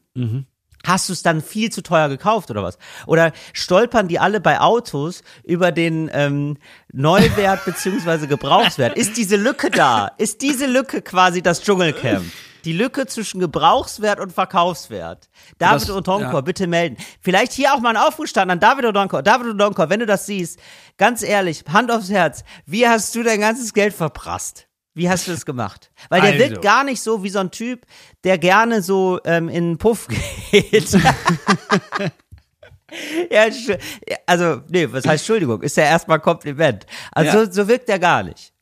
[0.86, 2.76] Hast du es dann viel zu teuer gekauft oder was?
[3.06, 6.58] Oder stolpern die alle bei Autos über den ähm,
[6.92, 8.96] Neuwert beziehungsweise Gebrauchswert?
[8.96, 10.10] Ist diese Lücke da?
[10.18, 12.26] Ist diese Lücke quasi das Dschungelcamp?
[12.64, 15.28] Die Lücke zwischen Gebrauchswert und Verkaufswert.
[15.58, 16.40] David Das- Odonkor, ja.
[16.40, 16.96] bitte melden.
[17.20, 19.22] Vielleicht hier auch mal ein Aufruf starten an David Odonkor.
[19.22, 20.58] David Odonkor, wenn du das siehst,
[20.96, 24.66] ganz ehrlich, Hand aufs Herz, wie hast du dein ganzes Geld verprasst?
[24.96, 25.90] Wie hast du das gemacht?
[26.08, 26.44] Weil der Also.
[26.50, 27.84] wirkt gar nicht so wie so ein Typ,
[28.22, 30.06] der gerne so ähm, in einen Puff
[30.52, 30.92] geht.
[33.30, 33.46] ja,
[34.26, 35.62] also, nee, was heißt Entschuldigung?
[35.62, 36.86] Ist ja erstmal Kompliment.
[37.12, 37.44] Also, Ja.
[37.46, 38.52] so, so wirkt er gar nicht.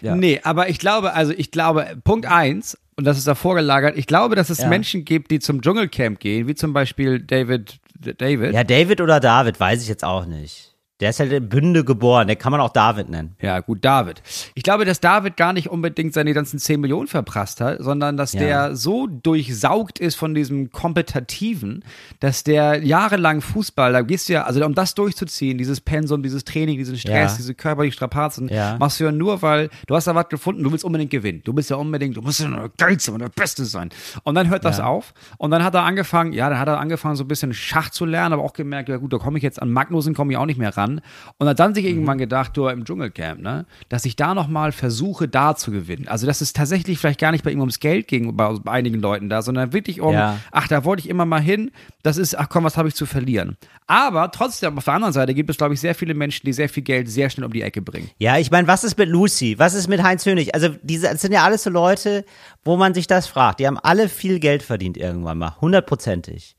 [0.00, 0.14] Ja.
[0.14, 4.06] Nee, aber ich glaube, also ich glaube, Punkt eins, und das ist davor gelagert, ich
[4.06, 4.68] glaube, dass es Ja.
[4.68, 7.78] Menschen gibt, die zum Dschungelcamp gehen, wie zum Beispiel David,
[8.18, 8.52] David.
[8.52, 10.71] Ja, David oder David, weiß ich jetzt auch nicht.
[11.02, 13.34] Der ist halt in Bünde geboren, der kann man auch David nennen.
[13.42, 14.22] Ja, gut, David.
[14.54, 18.32] Ich glaube, dass David gar nicht unbedingt seine ganzen 10 Millionen verprasst hat, sondern dass
[18.34, 18.40] Ja.
[18.40, 21.84] der so durchsaugt ist von diesem Kompetitiven,
[22.20, 26.44] dass der jahrelang Fußball, da gehst du ja, also um das durchzuziehen, dieses Pensum, dieses
[26.44, 27.36] Training, diesen Stress, Ja.
[27.36, 28.76] diese körperlichen Strapazen, Ja.
[28.78, 31.42] machst du ja nur, weil du hast da was gefunden, du willst unbedingt gewinnen.
[31.44, 33.90] Du bist ja unbedingt, du musst ja der Geilste und der Beste sein.
[34.22, 37.16] Und dann hört das auf und dann hat er angefangen, ja, dann hat er angefangen
[37.16, 39.60] so ein bisschen Schach zu lernen, aber auch gemerkt, ja gut, da komme ich jetzt
[39.60, 40.91] an Magnussen, komme ich auch nicht mehr ran.
[41.38, 45.28] Und hat dann sich irgendwann gedacht, du im Dschungelcamp, ne, dass ich da nochmal versuche,
[45.28, 46.08] da zu gewinnen.
[46.08, 49.28] Also, dass es tatsächlich vielleicht gar nicht bei ihm ums Geld ging, bei einigen Leuten
[49.28, 50.38] da, sondern wirklich um, Ja.
[50.50, 51.70] ach, da wollte ich immer mal hin,
[52.02, 53.56] das ist, ach komm, was habe ich zu verlieren.
[53.86, 56.68] Aber trotzdem, auf der anderen Seite gibt es, glaube ich, sehr viele Menschen, die sehr
[56.68, 58.10] viel Geld sehr schnell um die Ecke bringen.
[58.18, 59.58] Ja, ich meine, was ist mit Lucy?
[59.58, 60.54] Was ist mit Heinz Hönig?
[60.54, 62.24] Also, diese, das sind ja alles so Leute,
[62.64, 63.60] wo man sich das fragt.
[63.60, 65.56] Die haben alle viel Geld verdient irgendwann mal.
[65.60, 66.56] Hundertprozentig.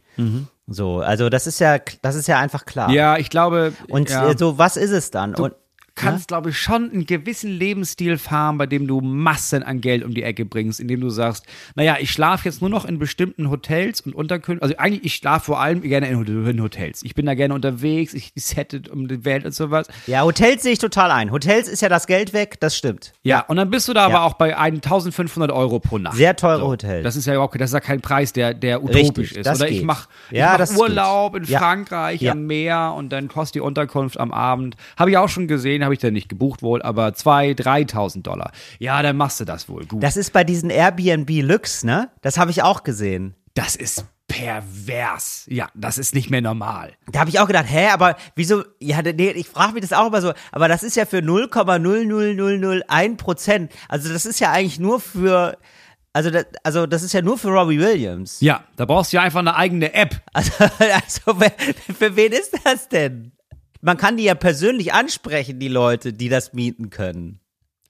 [0.68, 2.90] So, also das ist ja, das ist ja einfach klar.
[2.90, 3.74] Ja, ich glaube.
[3.90, 4.30] Und ja.
[4.30, 5.36] äh, so, was ist es dann?
[5.36, 5.54] Und,
[5.96, 10.14] kannst, glaube ich, schon einen gewissen Lebensstil fahren, bei dem du Massen an Geld um
[10.14, 14.02] die Ecke bringst, indem du sagst, naja, ich schlafe jetzt nur noch in bestimmten Hotels
[14.02, 14.64] und Unterkünften.
[14.64, 17.04] Also eigentlich, ich schlafe vor allem gerne in, Hot- in Hotels.
[17.04, 19.88] Ich bin da gerne unterwegs, ich sette um die Welt und sowas.
[20.08, 21.32] ja, Hotels sehe ich total ein.
[21.32, 23.14] Hotels ist ja das Geld weg, das stimmt.
[23.22, 24.16] Ja, und dann bist du da Ja.
[24.16, 26.16] aber auch bei 1500 Euro pro Nacht.
[26.18, 27.04] Sehr teure Hotels.
[27.04, 28.98] Das ist ja überhaupt, das ist ja kein Preis, der, der utopisch
[29.32, 29.46] Richtig, ist.
[29.46, 29.86] das Oder ich geht.
[29.86, 31.44] mache Ja, mach Urlaub geht.
[31.44, 31.60] in Ja.
[31.60, 32.32] Frankreich Ja.
[32.32, 34.76] am Meer und dann kostet die Unterkunft am Abend.
[34.98, 38.52] Habe ich auch schon gesehen, habe ich dann nicht gebucht wohl, aber 2.000, 3.000 Dollar.
[38.80, 39.86] Ja, dann machst du das wohl.
[39.86, 40.02] Gut.
[40.04, 42.10] Das ist bei diesen Airbnb Lux, ne?
[42.22, 43.36] Das habe ich auch gesehen.
[43.54, 45.46] Das ist pervers.
[45.48, 46.94] Ja, das ist nicht mehr normal.
[47.12, 48.64] Da habe ich auch gedacht, hä, aber wieso?
[48.80, 53.18] Ja, nee, ich frage mich das auch immer so, aber das ist ja für 0,00001
[53.18, 53.72] Prozent.
[53.90, 55.58] Also das ist ja eigentlich nur für,
[56.14, 58.40] also das, also das ist ja nur für Robbie Williams.
[58.42, 60.22] Ja, da brauchst du ja einfach eine eigene App.
[60.34, 61.52] Also, also wer-
[61.98, 63.32] für wen ist das denn?
[63.84, 67.42] Man kann die ja persönlich ansprechen, die Leute, die das mieten können.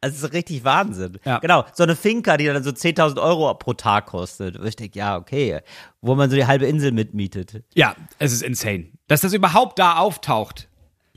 [0.01, 1.19] Also das ist richtig Wahnsinn.
[1.23, 1.37] Ja.
[1.37, 4.57] Genau, so eine Finca, die dann so 10.000 Euro pro Tag kostet.
[4.57, 5.61] Und ich denke, ja, okay,
[6.01, 7.63] wo man so die halbe Insel mitmietet.
[7.75, 8.87] Ja, es ist insane.
[9.07, 10.67] Dass das überhaupt da auftaucht.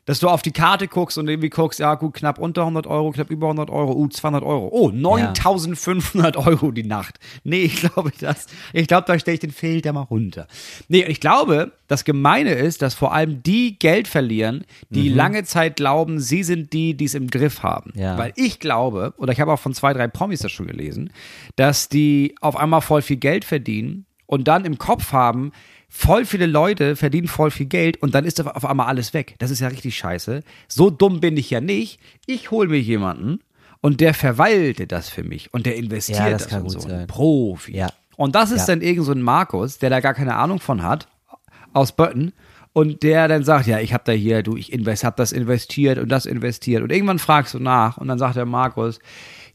[0.06, 3.10] Dass du auf die Karte guckst und irgendwie guckst, ja gut, knapp unter 100 Euro,
[3.10, 4.68] knapp über 100 Euro, uh, 200 Euro.
[4.72, 7.18] Oh, 9500 Euro die Nacht.
[7.44, 8.46] Nee, ich glaube das.
[8.72, 10.46] Ich glaube, da stelle ich den Filter mal runter.
[10.88, 15.76] Nee, ich glaube, das Gemeine ist, dass vor allem die Geld verlieren, die lange Zeit
[15.76, 17.92] glauben, sie sind die, die es im Griff haben.
[17.94, 18.16] Ja.
[18.16, 21.10] Weil ich glaube, oder ich habe auch von zwei, drei Promis das schon gelesen,
[21.56, 25.52] dass die auf einmal voll viel Geld verdienen und dann im Kopf haben,
[25.96, 29.35] voll viele Leute verdienen voll viel Geld und dann ist auf einmal alles weg.
[29.38, 30.42] Das ist ja richtig scheiße.
[30.68, 31.98] So dumm bin ich ja nicht.
[32.26, 33.40] Ich hole mir jemanden
[33.80, 36.82] und der verwaltet das für mich und der investiert Ja, das das, kann und gut
[36.82, 36.88] so.
[36.88, 37.00] sein.
[37.00, 37.76] Ein Profi.
[37.76, 37.88] Ja.
[38.16, 38.74] Und das ist Ja.
[38.74, 41.09] dann irgend so ein Markus, der da gar keine Ahnung von hat,
[41.72, 42.32] aus Bötten.
[42.72, 45.98] Und der dann sagt, ja, ich habe da hier, du, ich invest, hab das investiert
[45.98, 46.82] und das investiert.
[46.82, 48.98] Und irgendwann fragst du nach und dann sagt der Markus,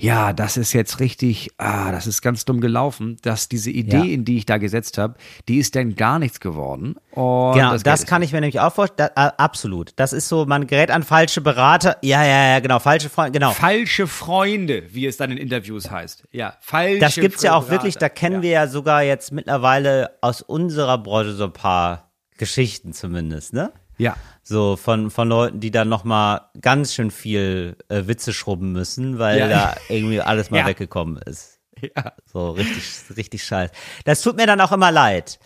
[0.01, 4.03] ja, das ist jetzt richtig, ah, das ist ganz dumm gelaufen, dass diese Idee, Ja.
[4.03, 5.13] in die ich da gesetzt habe,
[5.47, 6.95] die ist dann gar nichts geworden.
[7.11, 9.09] Und Genau, das, das, kann ich mir nämlich auch vorstellen.
[9.15, 9.93] Da, absolut.
[9.97, 11.97] Das ist so, man gerät an falsche Berater.
[12.01, 13.51] Ja, ja, ja, genau, falsche Freunde, genau.
[13.51, 16.23] falsche Freunde, wie es dann in Interviews heißt.
[16.31, 17.71] Ja, falsche Das gibt's ja auch Berater.
[17.71, 18.41] wirklich, da kennen ja.
[18.41, 22.09] wir ja sogar jetzt mittlerweile aus unserer Branche so ein paar
[22.39, 23.71] Geschichten zumindest, ne?
[23.99, 24.15] Ja.
[24.43, 29.39] So von, von Leuten, die dann nochmal ganz schön viel äh, Witze schrubben müssen, weil
[29.39, 29.47] Ja.
[29.47, 30.67] da irgendwie alles mal Ja.
[30.67, 31.59] weggekommen ist.
[31.95, 32.13] Ja.
[32.31, 32.83] So richtig,
[33.17, 33.73] richtig scheiße.
[34.05, 35.39] Das tut mir dann auch immer leid.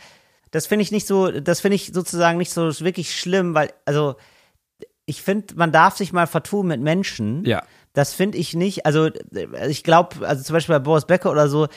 [0.51, 4.15] Das finde ich nicht so, das finde ich sozusagen nicht so wirklich schlimm, weil, also,
[5.05, 7.45] ich finde, man darf sich mal vertun mit Menschen.
[7.45, 7.63] Ja.
[7.93, 8.85] Das finde ich nicht.
[8.85, 11.67] Also, äh, ich glaube, also zum Beispiel bei Boris Becker oder so,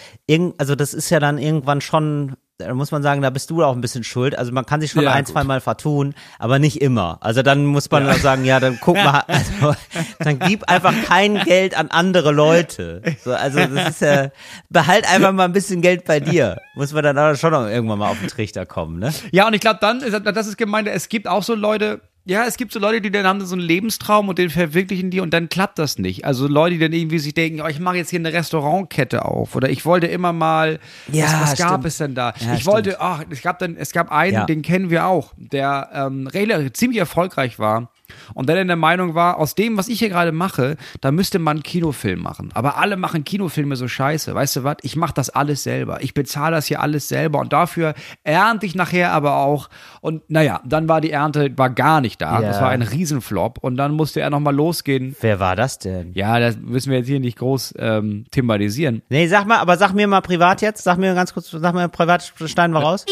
[0.59, 3.73] also das ist ja dann irgendwann schon, da muss man sagen, da bist du auch
[3.75, 4.37] ein bisschen schuld.
[4.37, 5.33] Also man kann sich schon Ja, ein, gut.
[5.33, 7.19] zwei Mal vertun, aber nicht immer.
[7.21, 9.77] Also dann muss man auch sagen, ja, dann guck mal, also,
[10.19, 13.01] dann gib einfach kein Geld an andere Leute.
[13.25, 14.31] So, also das ist ja,
[14.71, 16.59] behalt einfach mal ein bisschen Geld bei dir.
[16.75, 19.15] Muss man dann auch schon irgendwann mal auf den Trichter kommen, ne?
[19.31, 22.45] Ja, und ich glaube, dann, ist- das ist gemeint, es gibt auch so Leute, ja,
[22.47, 25.33] es gibt so Leute, die dann haben so einen Lebenstraum und den verwirklichen die und
[25.33, 26.27] dann klappt das nicht.
[26.27, 29.57] Also Leute, die dann irgendwie sich denken, oh, ich mache jetzt hier eine Restaurantkette auf
[29.57, 30.79] oder ich wollte immer mal,
[31.11, 31.85] Ja, was, was gab stimmt.
[31.87, 32.35] es denn da?
[32.39, 34.45] Ja, ich wollte, ach, es gab dann, es gab einen, Ja.
[34.45, 36.29] den kennen wir auch, der ähm,
[36.75, 37.91] ziemlich erfolgreich war
[38.35, 41.39] und der dann der Meinung war, aus dem, was ich hier gerade mache, da müsste
[41.39, 42.51] man einen Kinofilm machen.
[42.55, 44.35] Aber alle machen Kinofilme so scheiße.
[44.35, 44.77] Weißt du was?
[44.83, 46.03] Ich mache das alles selber.
[46.03, 47.95] Ich bezahle das hier alles selber und dafür
[48.25, 49.69] ernte ich nachher aber auch.
[50.01, 52.41] Und naja, dann war die Ernte war gar nicht da.
[52.41, 52.49] Ja.
[52.49, 53.59] Das war ein Riesenflop.
[53.61, 55.17] Und dann musste er nochmal losgehen.
[55.21, 56.13] Wer war das denn?
[56.15, 59.03] Ja, das müssen wir jetzt hier nicht groß ähm, thematisieren.
[59.09, 61.89] Nee, sag mal, aber sag mir mal privat jetzt, sag mir ganz kurz, sag mir
[61.89, 63.05] privat, schneiden wir raus.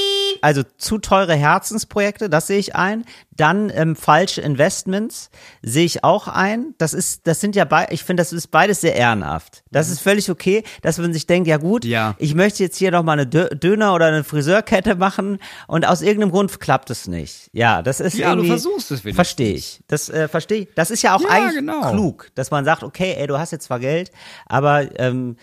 [0.42, 3.04] Also zu teure Herzensprojekte, das sehe ich ein.
[3.30, 5.30] Dann ähm, falsche Investments
[5.62, 6.74] sehe ich auch ein.
[6.78, 9.62] Das ist, das sind ja bei, ich finde, das ist beides sehr ehrenhaft.
[9.70, 12.14] Das ist völlig okay, dass man sich denkt, ja gut, Ja.
[12.18, 16.00] ich möchte jetzt hier noch mal eine Dö Döner oder eine Friseurkette machen und aus
[16.02, 17.50] irgendeinem Grund klappt es nicht.
[17.52, 18.48] Ja, das ist Ja, du irgendwie.
[18.48, 19.16] versuchst es wenigstens.
[19.16, 19.80] Verstehe ich.
[19.88, 20.68] Das äh, verstehe ich.
[20.74, 21.90] Das ist ja auch Ja, eigentlich genau.
[21.90, 24.10] klug, dass man sagt, okay, ey, du hast jetzt zwar Geld,
[24.46, 25.36] aber ähm,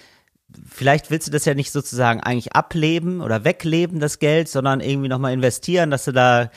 [0.69, 5.09] vielleicht willst du das ja nicht sozusagen eigentlich ableben oder wegleben, das Geld, sondern irgendwie
[5.09, 6.49] nochmal investieren, dass du da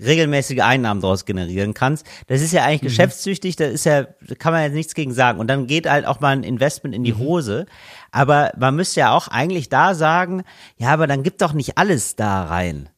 [0.00, 2.06] regelmäßige Einnahmen daraus generieren kannst.
[2.26, 5.38] Das ist ja eigentlich geschäftstüchtig, da ist ja, da kann man ja nichts gegen sagen.
[5.38, 7.66] Und dann geht halt auch mal ein Investment in die Hose.
[8.10, 10.44] Aber man müsste ja auch eigentlich da sagen,
[10.78, 12.88] ja, aber dann gib doch nicht alles da rein.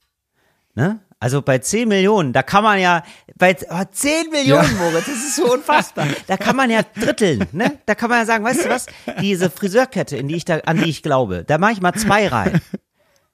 [0.74, 1.00] Ne?
[1.18, 3.02] Also bei 10 Millionen, da kann man ja,
[3.36, 4.78] bei oh, 10 Millionen, Ja.
[4.78, 6.06] Moritz, das ist so unfassbar.
[6.26, 7.78] Da kann man ja dritteln, ne?
[7.86, 8.86] Da kann man ja sagen, weißt du was,
[9.20, 12.28] diese Friseurkette, in die ich da, an die ich glaube, da mache ich mal zwei
[12.28, 12.60] rein.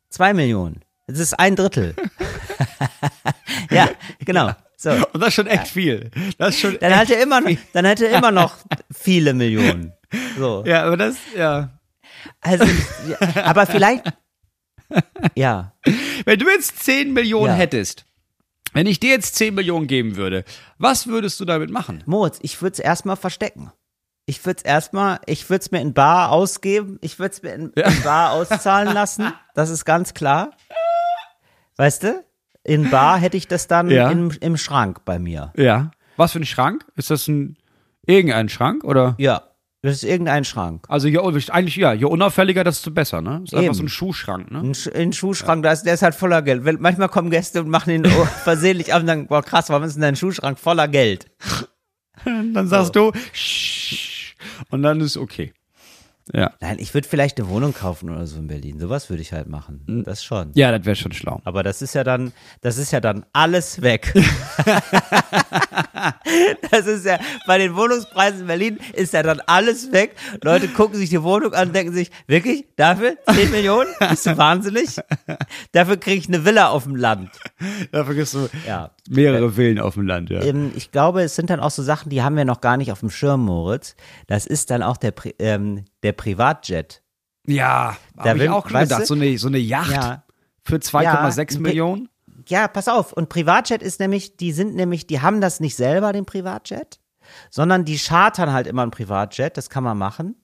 [0.08, 0.82] Zwei Millionen.
[1.06, 1.94] Das ist ein Drittel.
[3.70, 3.88] ja,
[4.24, 4.52] genau.
[4.76, 4.90] So.
[4.90, 6.10] Und das ist schon echt viel.
[6.38, 8.54] Das ist schon Dann hat er immer noch, dann hat er immer noch
[8.92, 9.92] viele Millionen.
[10.38, 10.64] So.
[10.66, 11.70] Ja, aber das, ja.
[12.40, 14.04] Also, ja, aber vielleicht,
[15.34, 15.72] ja.
[16.24, 17.54] Wenn du jetzt 10 Millionen Ja.
[17.54, 18.06] hättest,
[18.72, 20.44] wenn ich dir jetzt 10 Millionen geben würde,
[20.78, 22.02] was würdest du damit machen?
[22.06, 23.72] Moritz, ich würde es erstmal verstecken.
[24.26, 27.52] Ich würde es erstmal, ich würde es mir in Bar ausgeben, ich würde es mir
[27.54, 30.50] in, in Bar auszahlen lassen, das ist ganz klar.
[31.76, 32.24] Weißt du?
[32.62, 34.10] In Bar hätte ich das dann Ja.
[34.10, 35.52] im, im Schrank bei mir.
[35.56, 35.90] Ja.
[36.16, 36.84] Was für ein Schrank?
[36.94, 37.56] Ist das ein
[38.06, 39.14] irgendein Schrank oder?
[39.18, 39.42] Ja,
[39.82, 40.84] das ist irgendein Schrank.
[40.88, 43.40] Also ja, eigentlich ja, je unauffälliger, desto besser, ne?
[43.44, 43.74] Ist einfach Eben.
[43.74, 44.58] so ein Schuhschrank, ne?
[44.60, 46.64] Ein, Sch ein Schuhschrank, da ist, der ist halt voller Geld.
[46.64, 49.84] Wenn, manchmal kommen Gäste und machen ihn oh, versehentlich ab und sagen, boah krass, warum
[49.84, 51.30] ist denn dein Schuhschrank voller Geld?
[52.24, 54.34] Dann sagst du Shh,
[54.68, 55.54] und dann ist okay.
[56.32, 56.52] Ja.
[56.60, 58.78] Nein, ich würde vielleicht eine Wohnung kaufen oder so in Berlin.
[58.78, 60.04] Sowas würde ich halt machen.
[60.06, 60.52] Das schon.
[60.54, 61.40] Ja, das wäre schon schlau.
[61.44, 64.12] Aber das ist ja dann, das ist ja dann alles weg.
[66.70, 70.14] das ist ja, bei den Wohnungspreisen in Berlin ist ja dann alles weg.
[70.42, 72.66] Leute gucken sich die Wohnung an und denken sich, wirklich?
[72.76, 73.16] Dafür?
[73.32, 73.88] 10 Millionen?
[74.08, 74.96] Bist du wahnsinnig?
[75.72, 77.30] Dafür kriege ich eine Villa auf dem Land.
[77.92, 78.90] Da vergisst du Ja.
[79.10, 80.40] Mehrere Villen auf dem Land, ja.
[80.42, 82.92] Ähm, ich glaube, es sind dann auch so Sachen, die haben wir noch gar nicht
[82.92, 83.96] auf dem Schirm, Moritz.
[84.26, 87.02] Das ist dann auch der, Pri ähm, der Privatjet.
[87.46, 89.06] Ja, Da habe ich auch schon gedacht, du?
[89.06, 90.22] so eine, so eine Yacht Ja.
[90.62, 92.08] für 2,6 Ja, Millionen.
[92.48, 93.12] Ja, pass auf.
[93.12, 97.00] Und Privatjet ist nämlich, die sind nämlich, die haben das nicht selber, den Privatjet,
[97.50, 99.56] sondern die chartern halt immer ein Privatjet.
[99.56, 100.36] Das kann man machen.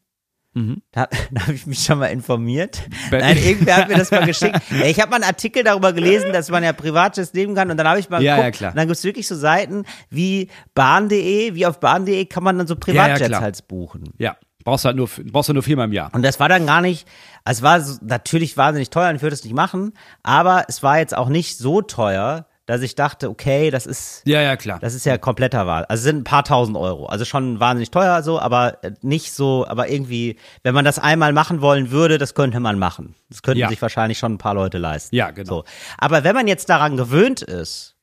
[0.92, 2.82] Da, da habe ich mich schon mal informiert.
[3.10, 4.58] Be- Nein, irgendwer hat mir das mal geschickt.
[4.70, 7.76] Ja, Ich habe mal einen Artikel darüber gelesen, dass man ja Privatjets nehmen kann und
[7.76, 8.54] dann habe ich mal Ja, geguckt.
[8.54, 8.70] ja, klar.
[8.72, 12.74] Und dann gibt's wirklich so Seiten wie bahn.de, wie auf bahn.de kann man dann so
[12.74, 13.40] ja, Privatjets klar.
[13.42, 14.04] halt buchen.
[14.18, 16.10] Ja, brauchst halt nur, brauchst du nur viermal im Jahr.
[16.14, 17.06] Und das war dann gar nicht,
[17.44, 19.92] also es war natürlich wahnsinnig teuer und ich würde es nicht machen,
[20.22, 24.40] aber es war jetzt auch nicht so teuer, dass ich dachte, okay, das ist, Ja,
[24.42, 24.78] ja, klar.
[24.80, 25.84] das ist ja kompletter Wahl.
[25.86, 27.06] Also sind ein paar tausend Euro.
[27.06, 31.32] Also schon wahnsinnig teuer so, aber äh, nicht so, aber irgendwie, wenn man das einmal
[31.32, 33.14] machen wollen würde, das könnte man machen.
[33.30, 33.68] Das könnten Ja.
[33.68, 35.14] sich wahrscheinlich schon ein paar Leute leisten.
[35.14, 35.48] Ja, genau.
[35.48, 35.64] So.
[35.98, 37.94] Aber wenn man jetzt daran gewöhnt ist,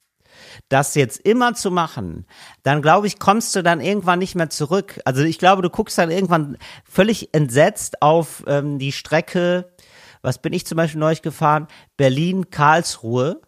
[0.70, 2.26] das jetzt immer zu machen,
[2.64, 4.99] dann glaube ich, kommst du dann irgendwann nicht mehr zurück.
[5.03, 6.57] Also ich glaube, du guckst dann irgendwann
[6.89, 9.72] völlig entsetzt auf ähm, die Strecke,
[10.22, 13.41] was bin ich zum Beispiel neulich gefahren, Berlin-Karlsruhe.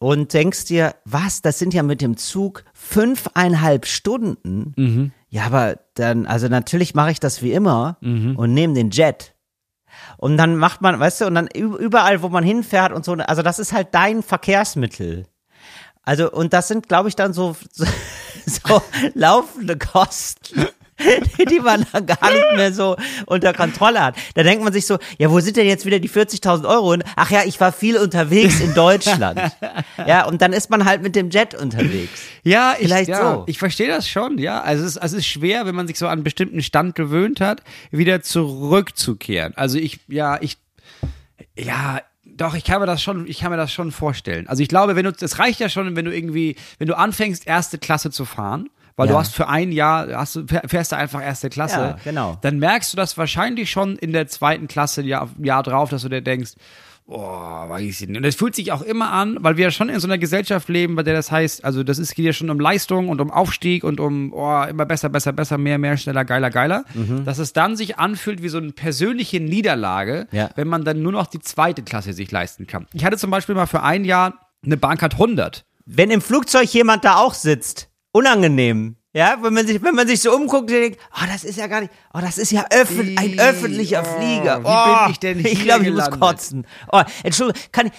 [0.00, 4.74] Und denkst dir, was, das sind ja mit dem Zug fünfeinhalb Stunden.
[4.76, 5.12] Mhm.
[5.28, 9.34] Ja, aber dann, also natürlich mache ich das wie immer und nehme den Jet.
[10.16, 13.42] Und dann macht man, weißt du, und dann überall, wo man hinfährt und so, also
[13.42, 15.26] das ist halt dein Verkehrsmittel.
[16.02, 17.84] Also, und das sind, glaube ich, dann so, so,
[18.46, 18.82] so
[19.14, 20.66] laufende Kosten,
[21.50, 22.96] die man dann gar nicht mehr so
[23.26, 24.16] unter Kontrolle hat.
[24.34, 26.92] Da denkt man sich so, ja, wo sind denn jetzt wieder die 40.000 Euro?
[26.92, 27.04] hin?
[27.16, 29.40] Ach ja, ich war viel unterwegs in Deutschland.
[30.06, 32.22] ja, und dann ist man halt mit dem Jet unterwegs.
[32.42, 33.44] Ja, ich, Vielleicht ja, so.
[33.46, 34.60] ich verstehe das schon, ja.
[34.60, 36.94] Also es, ist, also es ist schwer, wenn man sich so an einen bestimmten Stand
[36.94, 39.52] gewöhnt hat, wieder zurückzukehren.
[39.56, 40.58] Also ich, ja, ich,
[41.56, 44.46] ja, doch, ich kann mir das schon, ich kann mir das schon vorstellen.
[44.46, 47.46] Also ich glaube, wenn du, das reicht ja schon, wenn du irgendwie, wenn du anfängst,
[47.46, 49.12] erste Klasse zu fahren, weil Ja.
[49.14, 51.76] du hast für ein Jahr, hast du, fährst du einfach erste Klasse.
[51.80, 52.36] Ja, genau.
[52.42, 56.08] Dann merkst du das wahrscheinlich schon in der zweiten Klasse, Jahr, Jahr drauf, dass du
[56.10, 56.52] dir denkst,
[57.10, 58.18] Oh, weiß ich nicht.
[58.18, 60.68] Und es fühlt sich auch immer an, weil wir ja schon in so einer Gesellschaft
[60.68, 63.30] leben, bei der das heißt, also das ist, geht ja schon um Leistung und um
[63.30, 66.84] Aufstieg und um oh, immer besser, besser, besser, mehr, mehr, schneller, geiler, geiler,
[67.24, 70.50] dass es dann sich anfühlt wie so eine persönliche Niederlage, Ja.
[70.56, 72.86] wenn man dann nur noch die zweite Klasse sich leisten kann.
[72.92, 75.64] Ich hatte zum Beispiel mal für ein Jahr eine Bahncard 100.
[75.86, 77.88] Wenn im Flugzeug jemand da auch sitzt,
[78.18, 78.96] unangenehm.
[79.14, 81.80] Ja, wenn man sich, wenn man sich so umguckt denkt, oh, das ist ja gar
[81.80, 84.60] nicht, oh, das ist ja öffn, ein öffentlicher oh, Flieger.
[84.62, 86.66] wie Oh, bin ich denn hier Ich glaube, ich muss kotzen.
[86.92, 87.92] Oh, Entschuldigung, kann ich,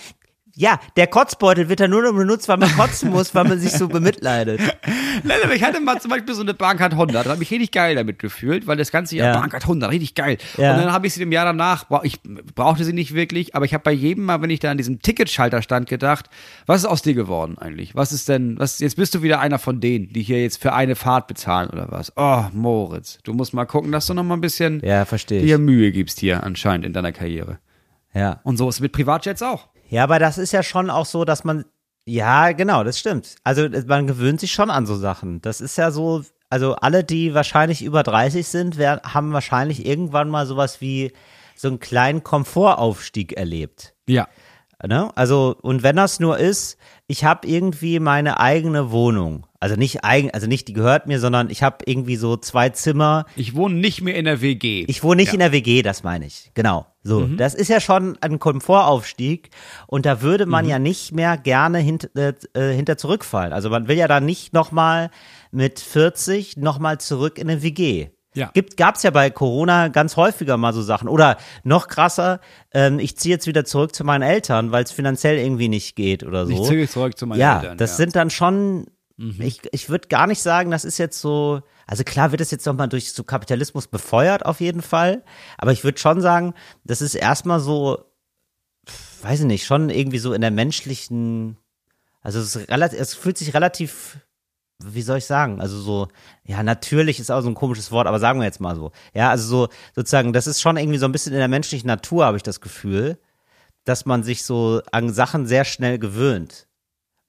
[0.59, 3.71] ja, der Kotzbeutel wird dann nur noch benutzt, weil man kotzen muss, weil man sich
[3.71, 4.59] so bemitleidet.
[5.23, 7.71] Nein, aber ich hatte mal zum Beispiel so eine Bahncard 100, da habe ich richtig
[7.71, 9.39] geil damit gefühlt, weil das ganze Jahr Ja.
[9.39, 10.37] Bahncard 100, richtig geil.
[10.57, 10.73] Ja.
[10.73, 12.19] Und dann habe ich sie im Jahr danach, ich
[12.55, 15.01] brauchte sie nicht wirklich, aber ich habe bei jedem Mal, wenn ich da an diesem
[15.01, 16.25] Ticketschalter stand, gedacht,
[16.65, 17.95] was ist aus dir geworden eigentlich?
[17.95, 20.73] Was ist denn, was, jetzt bist du wieder einer von denen, die hier jetzt für
[20.73, 22.11] eine Fahrt bezahlen oder was?
[22.17, 25.57] Oh, Moritz, du musst mal gucken, dass du noch mal ein bisschen Ja, dir.
[25.57, 27.59] Mühe gibst hier anscheinend in deiner Karriere.
[28.13, 28.41] Ja.
[28.43, 29.69] Und so ist es mit Privatjets auch.
[29.89, 31.65] Ja, aber das ist ja schon auch so, dass man,
[32.05, 33.35] ja, genau, das stimmt.
[33.43, 35.41] Also man gewöhnt sich schon an so Sachen.
[35.41, 40.29] Das ist ja so, also alle, die wahrscheinlich über 30 sind, wer, haben wahrscheinlich irgendwann
[40.29, 41.11] mal sowas wie
[41.55, 43.93] so einen kleinen Komfortaufstieg erlebt.
[44.07, 44.27] Ja.
[44.85, 45.11] Ne?
[45.15, 46.77] Also, und wenn das nur ist,
[47.07, 49.45] ich habe irgendwie meine eigene Wohnung.
[49.61, 53.25] Also nicht eigen, also nicht die gehört mir, sondern ich habe irgendwie so zwei Zimmer.
[53.35, 54.85] Ich wohne nicht mehr in der WG.
[54.87, 55.33] Ich wohne nicht Ja.
[55.33, 56.51] in der WG, das meine ich.
[56.53, 56.85] Genau.
[57.03, 57.35] So, Mhm.
[57.37, 59.49] das ist ja schon ein Komfortaufstieg
[59.87, 60.71] und da würde man Mhm.
[60.71, 63.51] ja nicht mehr gerne hint, äh, äh, hinter zurückfallen.
[63.53, 65.09] Also man will ja dann nicht nochmal
[65.51, 68.09] mit 40 nochmal zurück in eine WG.
[68.35, 68.51] Ja.
[68.53, 71.07] Gibt, gab's ja bei Corona ganz häufiger mal so Sachen.
[71.09, 72.39] Oder noch krasser,
[72.73, 76.23] ähm, ich ziehe jetzt wieder zurück zu meinen Eltern, weil es finanziell irgendwie nicht geht
[76.23, 76.53] oder so.
[76.53, 77.77] Ich ziehe zurück zu meinen ja, Eltern.
[77.77, 77.97] das ja.
[77.97, 78.85] sind dann schon,
[79.19, 79.41] Mhm.
[79.41, 82.65] ich, ich würde gar nicht sagen, das ist jetzt so, also klar wird es jetzt
[82.65, 85.25] nochmal durch so Kapitalismus befeuert auf jeden Fall,
[85.57, 86.53] aber ich würde schon sagen,
[86.85, 88.05] das ist erstmal so,
[89.21, 91.57] weiß ich nicht, schon irgendwie so in der menschlichen,
[92.21, 94.19] also es, relativ, es fühlt sich relativ,
[94.81, 96.07] wie soll ich sagen, also so,
[96.45, 99.31] ja, natürlich ist auch so ein komisches Wort, aber sagen wir jetzt mal so, ja,
[99.31, 102.37] also so, sozusagen, das ist schon irgendwie so ein bisschen in der menschlichen Natur, habe
[102.37, 103.19] ich das Gefühl,
[103.83, 106.68] dass man sich so an Sachen sehr schnell gewöhnt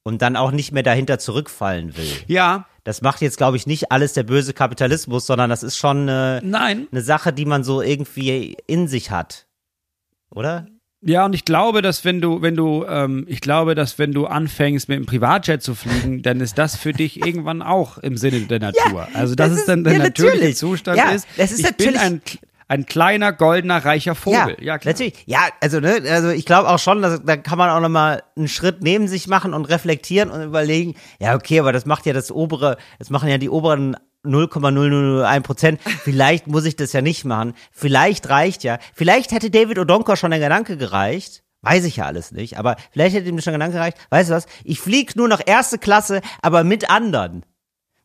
[0.03, 2.11] und dann auch nicht mehr dahinter zurückfallen will.
[2.27, 6.09] ja, Das macht jetzt, glaube ich, nicht alles der böse Kapitalismus, sondern das ist schon
[6.09, 6.87] eine, nein.
[6.91, 9.47] eine Sache, die man so irgendwie in sich hat.
[10.35, 10.67] Oder?
[11.03, 14.27] Ja, und ich glaube, dass wenn du, wenn du, ähm, ich glaube, dass wenn du
[14.27, 18.41] anfängst mit einem Privatjet zu fliegen, dann ist das für dich irgendwann auch im Sinne
[18.43, 19.09] der Natur.
[19.15, 20.57] also das, das ist ist- dann der ja, natürliche natürlich.
[20.57, 21.27] Zustand Ja, ist.
[21.39, 22.23] das ist ich bin natürlich- ein,
[22.71, 24.57] ein kleiner goldener reicher Vogel.
[24.61, 24.93] Ja, klar.
[24.93, 25.25] natürlich.
[25.27, 28.23] Ja, also ne, also ich glaube auch schon, dass, da kann man auch noch mal
[28.37, 32.13] einen Schritt neben sich machen und reflektieren und überlegen, ja, okay, aber das macht ja
[32.13, 35.81] das obere, das machen ja die oberen 0,0001 Prozent.
[36.05, 37.55] Vielleicht muss ich das ja nicht machen.
[37.73, 38.79] Vielleicht reicht ja.
[38.95, 41.43] Vielleicht hätte David Odonkor schon der Gedanke gereicht.
[41.63, 43.99] Weiß ich ja alles nicht, aber vielleicht hätte ihm schon der Gedanke gereicht.
[44.11, 44.47] Weißt du was?
[44.63, 47.45] Ich flieg nur noch erste Klasse, aber mit anderen.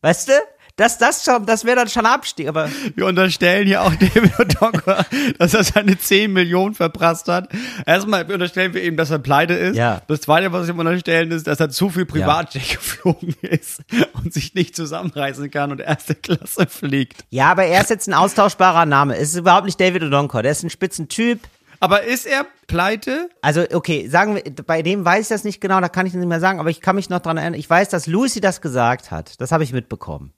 [0.01, 0.33] Weißt du?
[0.77, 5.05] Das, das schon, das wäre dann schon Abstieg, aber Wir unterstellen hier auch David Odonkor,
[5.39, 7.49] dass er seine 10 Millionen verprasst hat.
[7.85, 9.77] Erstmal unterstellen wir ihm, dass er pleite ist.
[9.77, 10.01] Ja.
[10.07, 14.33] Das zweite, was wir ihm unterstellen, ist, dass er zu viel Privatjet geflogen ist und
[14.33, 17.23] sich nicht zusammenreißen kann und erste Klasse fliegt.
[17.29, 19.15] Ja, aber er ist jetzt ein austauschbarer Name.
[19.15, 20.43] Es ist überhaupt nicht David Odonkor.
[20.43, 21.39] Der ist ein Spitzentyp.
[21.79, 23.29] Aber ist er pleite?
[23.41, 26.27] Also, okay, sagen wir, bei dem weiß ich das nicht genau, da kann ich nicht
[26.27, 27.59] mehr sagen, aber ich kann mich noch dran erinnern.
[27.59, 29.39] Ich weiß, dass Lucy das gesagt hat.
[29.39, 30.33] Das habe ich mitbekommen.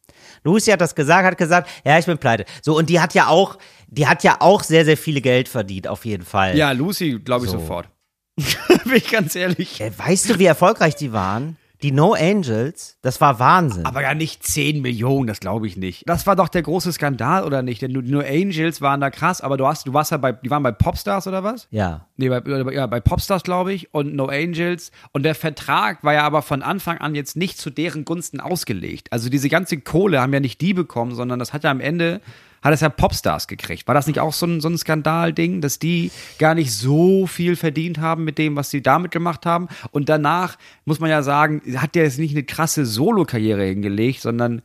[0.48, 2.45] Lucy hat das gesagt, hat gesagt, ja, ich bin pleite.
[2.62, 3.58] So, und die hat ja auch,
[3.89, 6.58] die hat ja auch sehr, sehr viele Geld verdient, auf jeden Fall.
[6.58, 7.60] Ja, Lucy, glaube ich So.
[7.60, 7.89] sofort.
[8.86, 9.82] Bin ich ganz ehrlich.
[9.82, 11.58] Äh, Weißt du, wie erfolgreich die waren?
[11.84, 13.86] Die No Angels, das war Wahnsinn.
[13.86, 16.03] Aber ja nicht 10 Millionen, das glaube ich nicht.
[16.07, 17.82] Das war doch der große Skandal, oder nicht?
[17.84, 20.63] Denn nur Angels waren da krass, aber du hast, du warst ja bei, die waren
[20.63, 21.67] bei Popstars oder was?
[21.69, 22.05] ja.
[22.19, 22.41] Nee, bei,
[22.73, 24.91] ja, bei Popstars, glaube ich, und No Angels.
[25.11, 29.13] Und der Vertrag war ja aber von Anfang an jetzt nicht zu deren Gunsten ausgelegt.
[29.13, 32.21] Also diese ganze Kohle haben ja nicht die bekommen, sondern das hat ja am Ende,
[32.62, 33.88] hat es ja Popstars gekriegt.
[33.88, 37.55] War das nicht auch so ein, so ein Skandalding, dass die gar nicht so viel
[37.55, 39.68] verdient haben mit dem, was sie damit gemacht haben?
[39.91, 44.62] Und danach, muss man ja sagen, hat der jetzt nicht eine krasse Solo-Karriere hingelegt, sondern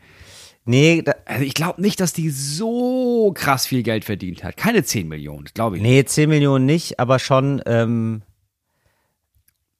[0.64, 4.56] Nee, da, also ich glaube nicht, dass die so krass viel Geld verdient hat.
[4.56, 5.90] Keine 10 Millionen, glaube ich nicht.
[5.90, 8.22] nee, 10 Millionen nicht, aber schon, ähm,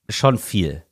[0.09, 0.83] schon viel.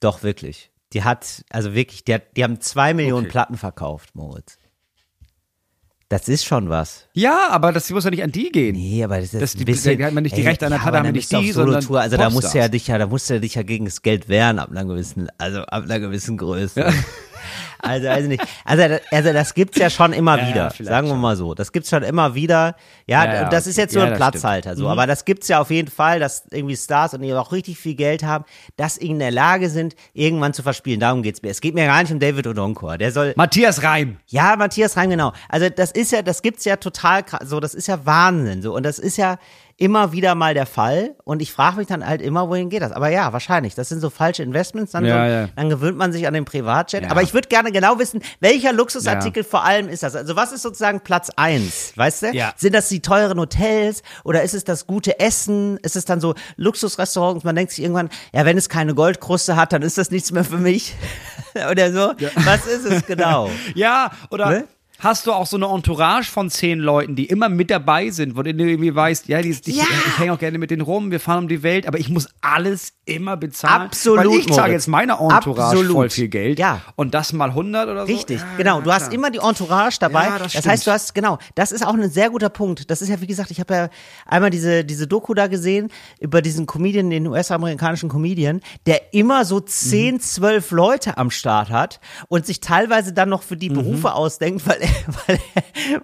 [0.00, 0.70] Doch, wirklich.
[0.92, 3.32] Die hat, also wirklich, die, hat, die haben zwei Millionen Okay.
[3.32, 4.58] Platten verkauft, Moritz.
[6.10, 7.06] Das ist schon was.
[7.12, 8.74] Ja, aber das muss ja nicht an die gehen.
[8.76, 9.98] Nee, aber das ist Das- ein die- bisschen.
[9.98, 12.00] die hat man nicht die Rechte an der Platte, aber haben nicht die, sondern Solo-Tour.
[12.00, 12.54] Also da musst du Popstars.
[12.64, 15.28] ja dich ja, da musst du dich ja gegen das Geld wehren ab einer gewissen,
[15.36, 16.86] also ab einer gewissen Größe.
[17.80, 18.42] Also, also nicht.
[18.64, 20.70] Also, also das gibt's ja schon immer Ja, ja, wieder.
[20.70, 21.54] vielleicht sagen wir mal so.
[21.54, 22.74] Das gibt's schon immer wieder.
[23.06, 24.70] Ja, Ja, ja, das ist jetzt so ja, ein Platzhalter.
[24.70, 24.78] stimmt.
[24.80, 24.88] So.
[24.88, 27.94] Aber das gibt's ja auf jeden Fall, dass irgendwie Stars und die auch richtig viel
[27.94, 28.44] Geld haben,
[28.76, 31.00] dass sie in der Lage sind, irgendwann zu verspielen.
[31.00, 31.50] Darum geht's mir.
[31.50, 32.98] Es geht mir gar nicht um David Odonkor.
[32.98, 34.18] Der soll, Matthias Reim.
[34.26, 35.32] ja, Matthias Reim, genau.
[35.48, 38.74] Also das ist ja, das gibt's ja total krass, so, das ist ja Wahnsinn, so.
[38.74, 39.38] Und das ist ja
[39.78, 41.14] immer wieder mal der Fall.
[41.24, 42.90] Und ich frage mich dann halt immer, wohin geht das?
[42.90, 43.76] Aber ja, wahrscheinlich.
[43.76, 44.90] Das sind so falsche Investments.
[44.90, 45.48] Dann, Ja, so, ja.
[45.54, 47.04] dann gewöhnt man sich an den Privatjet.
[47.04, 47.10] Ja.
[47.10, 50.16] Aber ich würde gerne genau wissen, welcher Luxusartikel vor allem ist das?
[50.16, 51.92] Also was ist sozusagen Platz eins?
[51.94, 52.32] Weißt du?
[52.32, 52.52] Ja.
[52.56, 55.78] Sind das die teuren Hotels oder ist es das gute Essen?
[55.78, 57.44] Ist es dann so Luxusrestaurants?
[57.44, 60.44] Man denkt sich irgendwann, ja, wenn es keine Goldkruste hat, dann ist das nichts mehr
[60.44, 60.96] für mich.
[61.70, 62.12] oder so.
[62.44, 63.48] Was ist es genau?
[63.74, 64.64] Ja, oder Ne?
[65.00, 68.42] Hast du auch so eine Entourage von zehn Leuten, die immer mit dabei sind, wo
[68.42, 69.84] du irgendwie weißt, ja, die, die, Ja.
[70.06, 72.28] ich hänge auch gerne mit denen rum, wir fahren um die Welt, aber ich muss
[72.40, 73.82] alles immer bezahlen.
[73.82, 75.92] Absolut, Weil ich zahle jetzt meiner Entourage Absolut.
[75.92, 76.58] voll viel Geld.
[76.58, 76.82] Ja.
[76.96, 78.12] Und das mal 100 oder so.
[78.12, 78.80] Richtig, Ja, genau.
[78.80, 80.24] Du hast immer die Entourage dabei.
[80.26, 82.90] Ja, das das heißt, du hast, genau, das ist auch ein sehr guter Punkt.
[82.90, 83.88] Das ist ja, wie gesagt, ich habe ja
[84.26, 85.90] einmal diese, diese Doku da gesehen
[86.20, 90.20] über diesen Comedian, den US-amerikanischen Comedian, der immer so 10, Mhm.
[90.20, 93.58] 12 Leute am Start hat und sich teilweise dann noch für Mhm.
[93.60, 94.87] die Berufe ausdenkt, weil, er-
[95.26, 95.40] weil,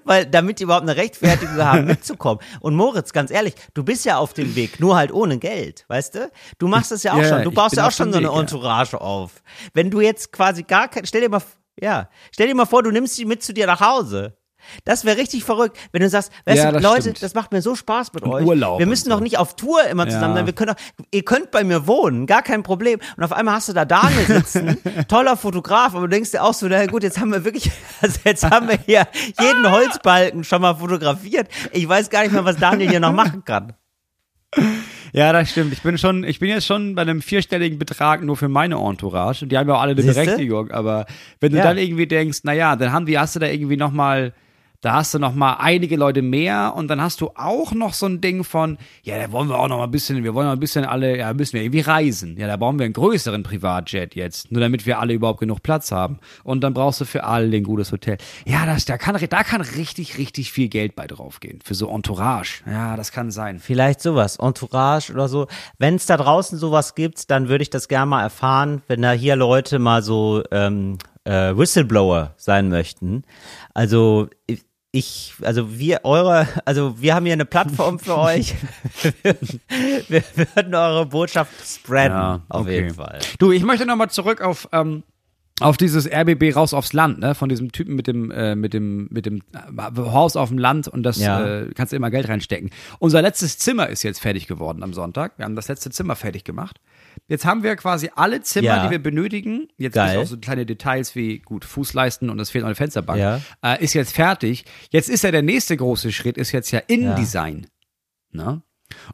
[0.05, 2.43] weil, damit die überhaupt eine Rechtfertigung haben, mitzukommen.
[2.61, 6.15] Und Moritz, ganz ehrlich, du bist ja auf dem Weg, nur halt ohne Geld, weißt
[6.15, 6.31] du?
[6.59, 7.43] Du machst es ja auch Ja, schon.
[7.43, 8.41] Du baust ja auch schon so eine Weg, ja.
[8.41, 9.43] Entourage auf.
[9.73, 11.43] Wenn du jetzt quasi gar kein, stell dir mal,
[11.81, 14.37] ja, stell dir mal vor, du nimmst die mit zu dir nach Hause.
[14.85, 17.23] Das wäre richtig verrückt, wenn du sagst, weißt Ja, du, das Leute, stimmt.
[17.23, 18.45] das macht mir so Spaß mit euch.
[18.45, 19.11] Urlaub wir müssen so.
[19.11, 20.39] doch nicht auf Tour immer zusammen Ja.
[20.41, 20.47] sein.
[20.47, 22.99] Wir können doch, ihr könnt bei mir wohnen, gar kein Problem.
[23.17, 26.55] Und auf einmal hast du da Daniel sitzen, toller Fotograf, aber du denkst dir auch
[26.55, 29.07] so, na gut, jetzt haben wir wirklich, also jetzt haben wir hier
[29.41, 31.49] jeden Holzbalken schon mal fotografiert.
[31.73, 33.75] Ich weiß gar nicht mehr, was Daniel hier noch machen kann.
[35.13, 35.73] Ja, das stimmt.
[35.73, 39.45] Ich bin schon, ich bin jetzt schon bei einem vierstelligen Betrag nur für meine Entourage.
[39.45, 40.03] Und die haben ja auch alle eine?
[40.03, 40.71] Berechtigung.
[40.73, 41.07] Aber
[41.41, 41.65] wenn du Ja.
[41.65, 44.33] dann irgendwie denkst, na ja, dann haben die, hast du da irgendwie noch mal,
[44.85, 48.05] da hast du noch mal einige Leute mehr und dann hast du auch noch so
[48.05, 50.53] ein Ding von, ja, da wollen wir auch noch mal ein bisschen, wir wollen noch
[50.53, 52.37] ein bisschen alle, ja, müssen wir irgendwie reisen.
[52.37, 55.91] Ja, da brauchen wir einen größeren Privatjet jetzt, nur damit wir alle überhaupt genug Platz
[55.91, 56.19] haben.
[56.43, 58.19] Und dann brauchst du für alle ein gutes Hotel.
[58.45, 61.61] Ja, das, da kann, da kann richtig, richtig viel Geld bei draufgehen.
[61.65, 62.63] Für so Entourage.
[62.67, 63.61] Ja, das kann sein.
[63.61, 65.47] Vielleicht sowas, Entourage oder so.
[65.79, 69.13] Wenn es da draußen sowas gibt, dann würde ich das gerne mal erfahren, wenn da
[69.13, 73.23] hier Leute mal so ähm, äh, Whistleblower sein möchten.
[73.73, 74.29] Also
[74.95, 78.55] ich- also wir, eure, also wir haben hier eine Plattform für euch.
[80.09, 82.75] wir würden eure Botschaft spreaden, auf okay.
[82.83, 83.19] jeden Fall.
[83.39, 85.03] Du, ich möchte nochmal zurück auf, ähm,
[85.61, 87.35] auf dieses RBB raus aufs Land, ne?
[87.35, 90.89] Von diesem Typen mit dem, äh, mit dem, mit dem äh, Haus auf dem Land
[90.89, 91.45] und das Ja.
[91.45, 92.71] äh, kannst du immer Geld reinstecken.
[92.99, 95.33] Unser letztes Zimmer ist jetzt fertig geworden am Sonntag.
[95.39, 96.81] Wir haben das letzte Zimmer fertig gemacht.
[97.27, 98.85] Jetzt haben wir quasi alle Zimmer, Ja.
[98.85, 99.69] die wir benötigen.
[99.79, 100.19] Jetzt Geil.
[100.19, 103.19] auf so kleine Details wie gut Fußleisten und es fehlt noch eine Fensterbank.
[103.19, 103.41] Ja.
[103.63, 104.65] Äh, ist jetzt fertig.
[104.91, 107.67] Jetzt ist ja der nächste große Schritt, ist jetzt ja InDesign.
[108.31, 108.61] Ne?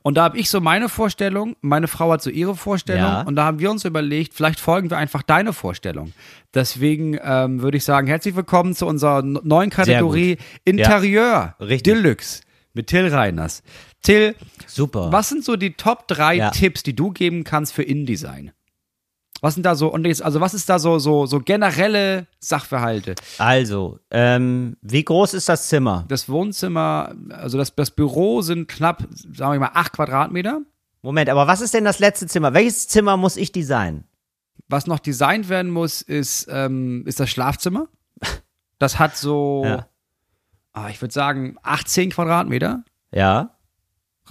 [0.02, 3.22] Und da habe ich so meine Vorstellung, meine Frau hat so ihre Vorstellung Ja.
[3.22, 6.12] und da haben wir uns überlegt, vielleicht folgen wir einfach deine Vorstellung.
[6.52, 11.94] Deswegen ähm, würde ich sagen, herzlich willkommen zu unserer neuen Kategorie Interieur Richtig.
[11.94, 12.42] Deluxe
[12.74, 13.62] mit Till Reiners.
[14.02, 14.34] Till,
[14.66, 15.12] Super.
[15.12, 16.50] was sind so die Top 3 Ja.
[16.50, 18.52] Tipps, die du geben kannst für InDesign?
[19.42, 23.14] Was sind da so, und jetzt, also was ist da so, so, so generelle Sachverhalte?
[23.38, 26.04] Also, ähm, wie groß ist das Zimmer?
[26.08, 30.60] Das Wohnzimmer, also das, das Büro sind knapp, sagen wir mal, acht Quadratmeter.
[31.02, 32.52] Moment, aber was ist denn das letzte Zimmer?
[32.52, 34.04] Welches Zimmer muss ich designen?
[34.68, 37.88] Was noch designt werden muss, ist, ähm, ist das Schlafzimmer.
[38.78, 39.86] Das hat so, Ja.
[40.72, 42.82] ah, ich würde sagen, 18 Quadratmeter.
[43.12, 43.50] Ja?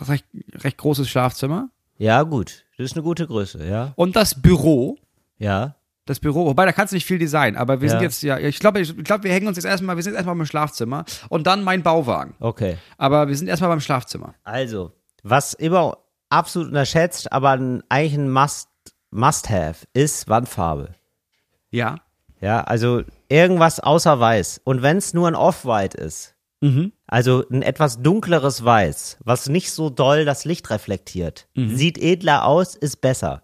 [0.08, 0.26] Recht,
[0.56, 1.70] recht großes Schlafzimmer.
[1.98, 2.66] Ja, gut.
[2.78, 3.94] Das ist eine gute Größe, ja.
[3.96, 4.98] Und das Büro,
[5.38, 5.76] Ja.
[6.06, 7.92] das Büro, wobei da kannst du nicht viel designen, aber wir Ja.
[7.94, 10.36] sind jetzt, ja, ich glaube, ich, glaube, wir hängen uns jetzt erstmal, wir sind erstmal
[10.36, 12.36] beim Schlafzimmer und dann mein Bauwagen.
[12.40, 12.78] Okay.
[12.98, 14.34] Aber wir sind erstmal beim Schlafzimmer.
[14.44, 14.94] Also,
[15.24, 15.98] was immer
[16.30, 18.70] absolut unterschätzt, aber ein, eigentlich ein Must,
[19.12, 20.96] Must-Have ist Wandfarbe.
[21.72, 21.98] Ja.
[22.42, 24.62] Ja, also irgendwas außer Weiß.
[24.64, 26.92] Und wenn es nur ein Off-White ist, Mhm.
[27.10, 32.76] Also ein etwas dunkleres Weiß, was nicht so doll das Licht reflektiert, sieht edler aus,
[32.76, 33.44] ist besser.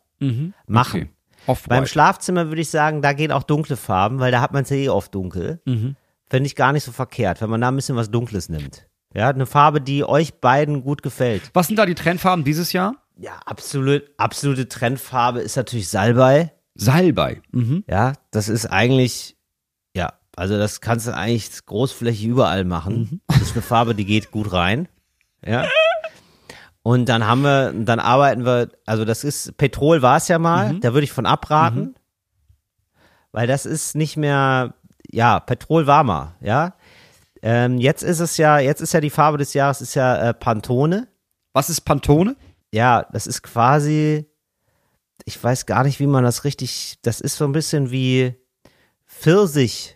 [0.68, 1.01] Machen.
[1.01, 1.09] Okay.
[1.47, 1.70] Off-white.
[1.70, 4.72] Beim Schlafzimmer würde ich sagen, da gehen auch dunkle Farben, weil da hat man es
[4.72, 5.61] ja eh oft dunkel.
[5.66, 8.88] Finde ich gar nicht so verkehrt, wenn man da ein bisschen was Dunkles nimmt.
[9.13, 11.51] Ja, eine Farbe, die euch beiden gut gefällt.
[11.53, 12.95] Was sind da die Trendfarben dieses Jahr?
[13.18, 16.51] Ja, absolut, absolute Trendfarbe ist natürlich Salbei.
[16.74, 17.41] Salbei.
[17.51, 17.84] Mhm.
[17.88, 19.35] Ja, das ist eigentlich,
[20.36, 23.22] also das kannst du eigentlich großflächig überall machen.
[23.28, 24.88] Das ist eine Farbe, die geht gut rein.
[25.46, 25.68] Ja.
[26.84, 30.80] Und dann haben wir, dann arbeiten wir, also das ist, Petrol war es ja mal,
[30.80, 31.96] da würde ich von abraten.
[33.32, 34.76] Weil das ist nicht mehr,
[35.12, 36.76] ja, Petrol war mal, ja.
[37.42, 40.34] Ähm, jetzt ist es ja, jetzt ist ja die Farbe des Jahres, ist ja äh,
[40.34, 41.08] Pantone.
[41.54, 42.36] Was ist Pantone?
[42.72, 44.26] Ja, das ist quasi,
[45.26, 48.36] ich weiß gar nicht, wie man das richtig, das ist so ein bisschen wie
[49.06, 49.95] Pfirsich,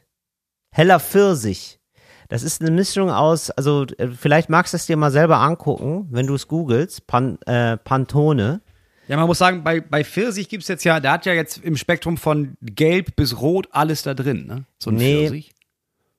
[0.72, 1.80] heller Pfirsich.
[2.28, 6.08] Das ist eine Mischung aus, also äh, vielleicht magst du es dir mal selber angucken,
[6.12, 8.62] wenn du es googelst, Pan, äh, Pantone.
[9.08, 11.76] Ja, man muss sagen, bei, bei Pfirsich gibt's jetzt ja, der hat ja jetzt im
[11.76, 14.66] Spektrum von gelb bis rot alles da drin, ne?
[14.78, 15.28] So ein Nee.
[15.28, 15.54] Pfirsich.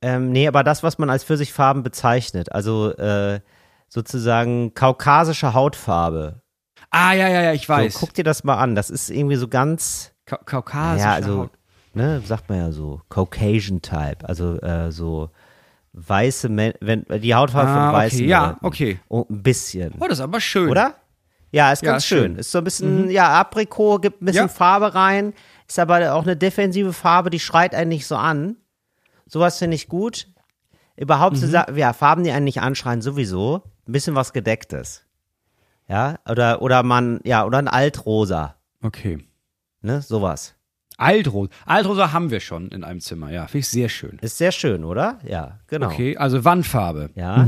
[0.03, 3.40] Ähm, nee, aber das, was man als Pfirsichfarben bezeichnet, also äh,
[3.88, 6.40] sozusagen kaukasische Hautfarbe.
[6.90, 7.94] Ah, ja, ja, ja, ich weiß.
[7.94, 11.38] So, guck dir das mal an, das ist irgendwie so ganz, Ka Kaukasische ja, also,
[11.38, 11.51] Haut.
[11.95, 15.30] Ne, sagt man ja so, Caucasian Type, also äh, so
[15.93, 18.66] weiße, Men wenn die Hautfarbe Ah, von okay, weißen ja, Leuten.
[18.66, 19.01] okay.
[19.09, 20.68] Oh, ein bisschen, Oh, das ist aber schön.
[20.70, 20.95] oder?
[21.53, 22.18] Ja, ist Ja, ganz ist schön.
[22.18, 22.32] schön.
[22.34, 22.38] Mhm.
[22.38, 24.49] Ist so ein bisschen, ja, Aprikot, gibt ein bisschen Ja.
[24.49, 25.32] Farbe rein,
[25.66, 28.57] ist aber auch eine defensive Farbe, die schreit einen nicht so an.
[29.26, 30.28] Sowas finde ich gut.
[30.97, 31.47] Überhaupt Mhm.
[31.47, 33.62] so ja, Farben, die einen nicht anschreien, sowieso.
[33.88, 35.05] Ein bisschen was Gedecktes.
[35.88, 39.18] Ja, oder, oder man, ja, oder ein Altrosa, Okay.
[39.82, 40.55] ne, sowas.
[41.01, 41.51] Altrosa.
[41.66, 43.46] Altrosa haben wir schon in einem Zimmer, ja.
[43.46, 44.18] Finde ich sehr schön.
[44.20, 45.18] Ist sehr schön, oder?
[45.26, 45.86] Ja, genau.
[45.88, 47.11] Okay, also Wandfarbe.
[47.14, 47.46] Ja,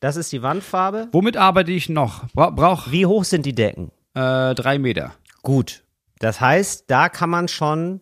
[0.00, 1.08] das ist die Wandfarbe.
[1.12, 2.28] Womit arbeite ich noch?
[2.30, 3.90] Bra brauch Wie hoch sind die Decken?
[4.14, 5.12] äh, drei Meter.
[5.42, 5.82] Gut.
[6.18, 8.00] Das heißt, da kann man schon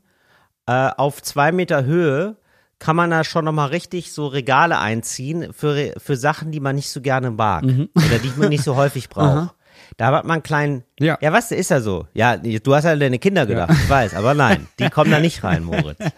[0.67, 2.37] äh, auf zwei Meter Höhe
[2.79, 6.91] kann man da schon nochmal richtig so Regale einziehen für, für Sachen, die man nicht
[6.91, 9.55] so gerne mag oder die man nicht so häufig braucht.
[9.99, 11.17] Da hat man einen kleinen, Ja.
[11.23, 12.07] ja was, ist ja so.
[12.13, 15.21] Ja, du hast ja an deine Kinder gedacht, ich weiß, aber nein, die kommen da
[15.21, 15.99] nicht rein, Moritz.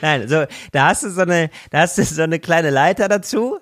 [0.00, 3.58] nein, so, da hast du so eine, da hast du so eine kleine Leiter dazu.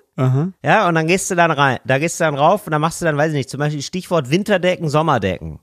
[0.63, 3.01] Ja, und dann gehst du dann rein, da gehst du dann rauf und dann machst
[3.01, 5.59] du dann, weiß ich nicht, zum Beispiel Stichwort Winterdecken, Sommerdecken.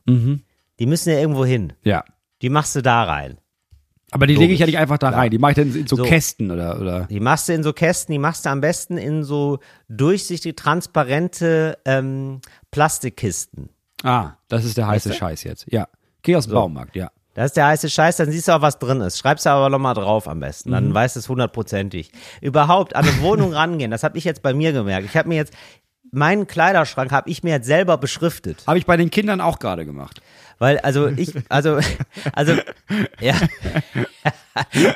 [0.81, 1.73] Die müssen ja irgendwo hin.
[1.85, 2.05] Ja.
[2.43, 3.39] Die machst du da rein.
[4.13, 5.21] Aber die lege ich ja nicht einfach da Klar.
[5.23, 5.31] rein.
[5.31, 6.03] Die mache ich dann in so, So.
[6.03, 7.07] Kästen oder, oder.
[7.07, 9.59] Die machst du in so Kästen, die machst du am besten in so
[9.89, 12.41] durchsichtig transparente ähm,
[12.71, 13.69] Plastikkisten.
[14.03, 15.15] Ah, das ist der heiße du?
[15.15, 15.67] Scheiß jetzt.
[15.71, 15.87] Ja.
[16.23, 17.11] Geh aus dem Baumarkt, ja.
[17.35, 19.19] Das ist der heiße Scheiß, dann siehst du auch, was drin ist.
[19.19, 22.11] Schreibst du aber nochmal drauf am besten, dann weißt du es hundertprozentig.
[22.41, 25.07] Überhaupt an eine Wohnung rangehen, das habe ich jetzt bei mir gemerkt.
[25.07, 25.55] Ich habe mir jetzt,
[26.11, 28.65] meinen Kleiderschrank habe ich mir jetzt selber beschriftet.
[28.67, 30.21] Habe ich bei den Kindern auch gerade gemacht.
[30.61, 31.81] Weil, also ich, also,
[32.33, 32.55] also,
[33.21, 33.35] ja.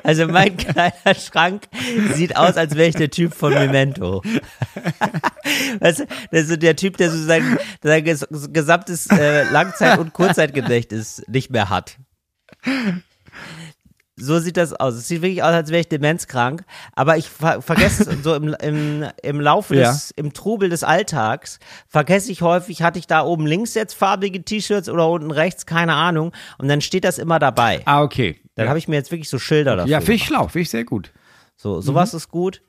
[0.03, 1.63] Also mein kleiner Schrank
[2.13, 4.23] sieht aus, als wäre ich der Typ von Memento.
[5.81, 9.99] Weißt du, das ist so der Typ, der so sein, sein ges- gesamtes äh, Langzeit-
[9.99, 11.97] und Kurzzeitgedächtnis nicht mehr hat.
[14.17, 14.95] So sieht das aus.
[14.95, 16.65] Es sieht wirklich aus, als wäre ich demenzkrank.
[16.95, 19.91] Aber ich ver vergesse so im, im, im Laufe Ja.
[19.91, 21.59] des, im Trubel des Alltags,
[21.89, 25.95] vergesse ich häufig, hatte ich da oben links jetzt farbige T-Shirts oder unten rechts, keine
[25.95, 26.33] Ahnung.
[26.59, 27.83] Und dann steht das immer dabei.
[27.87, 28.41] Ah, okay.
[28.55, 28.69] Dann ja.
[28.71, 29.91] habe ich mir jetzt wirklich so Schilder dafür.
[29.91, 31.13] ja, finde ich schlau, finde ich sehr gut.
[31.57, 32.63] So, sowas ist gut.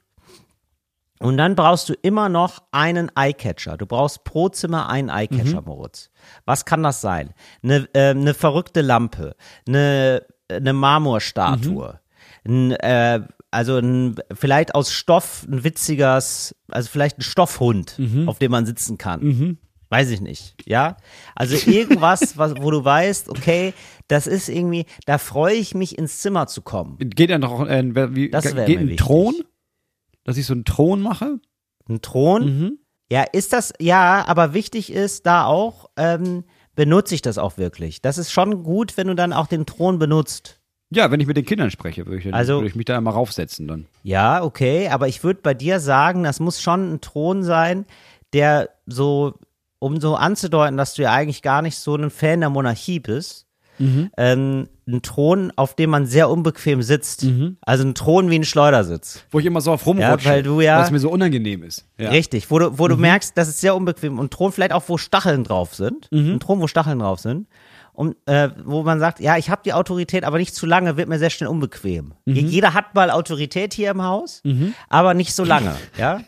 [1.20, 3.78] Und dann brauchst du immer noch einen Eyecatcher.
[3.78, 6.10] Du brauchst pro Zimmer einen Eyecatcher, Moritz.
[6.44, 7.34] Was kann das sein?
[7.64, 9.36] Eine, äh, eine verrückte Lampe,
[9.68, 12.00] eine, eine Marmorstatue,
[12.48, 13.22] ein, äh,
[13.52, 18.98] also ein, vielleicht aus Stoff ein witziges, also vielleicht ein Stoffhund, auf dem man sitzen
[18.98, 19.58] kann.
[19.90, 20.98] Weiß ich nicht, ja?
[21.36, 23.74] Also irgendwas, was, wo du weißt, okay,
[24.08, 26.98] das ist irgendwie, da freue ich mich ins Zimmer zu kommen.
[27.00, 28.98] Geht dann noch, äh, wie, Das geht ein wichtig.
[28.98, 29.36] Thron?
[30.24, 31.40] Dass ich so einen Thron mache?
[31.88, 32.80] Ein Thron?
[33.12, 36.44] Ja, ist das, ja, aber wichtig ist da auch, ähm,
[36.76, 38.02] benutze ich das auch wirklich.
[38.02, 40.60] Das ist schon gut, wenn du dann auch den Thron benutzt.
[40.92, 43.12] Ja, wenn ich mit den Kindern spreche, würde ich, Also- würde ich mich da immer
[43.12, 43.88] raufsetzen dann.
[44.04, 47.86] Ja, okay, aber ich würde bei dir sagen, das muss schon ein Thron sein,
[48.34, 49.34] der so,
[49.80, 53.45] um so anzudeuten, dass du ja eigentlich gar nicht so ein Fan der Monarchie bist,
[53.80, 57.26] ähm, ein Thron, auf dem man sehr unbequem sitzt.
[57.62, 59.24] Also ein Thron wie ein Schleudersitz.
[59.32, 61.86] Wo ich immer so auf rumrutsche, Ja, weil du ja- was mir so unangenehm ist.
[61.98, 62.10] Ja.
[62.12, 64.20] Richtig, wo du, wo du merkst, das ist sehr unbequem.
[64.20, 66.08] Und Thron vielleicht auch, wo Stacheln drauf sind.
[66.12, 67.48] Ein Thron, wo Stacheln drauf sind.
[67.94, 71.08] Und äh, wo man sagt, ja, ich habe die Autorität, aber nicht zu lange, wird
[71.08, 72.14] mir sehr schnell unbequem.
[72.26, 74.44] Jeder hat mal Autorität hier im Haus,
[74.90, 76.20] aber nicht so lange, ja.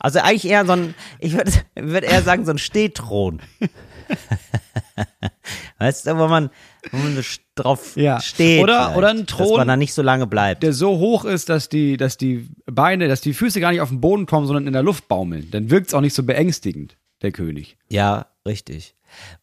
[0.00, 3.40] Also eigentlich eher so ein, ich würde würd eher sagen, so ein Stehthron.
[5.78, 6.50] weißt du, wo man,
[6.90, 7.22] wo man
[7.54, 8.20] drauf Ja.
[8.20, 8.62] steht.
[8.62, 10.62] Oder- vielleicht, oder ein Dass Thron, man da nicht so lange bleibt.
[10.62, 13.88] Der so hoch ist, dass die, dass die Beine, dass die Füße gar nicht auf
[13.90, 15.50] den Boden kommen, sondern in der Luft baumeln.
[15.50, 17.76] Dann wirkt es auch nicht so beängstigend, der König.
[17.88, 18.94] Ja, richtig.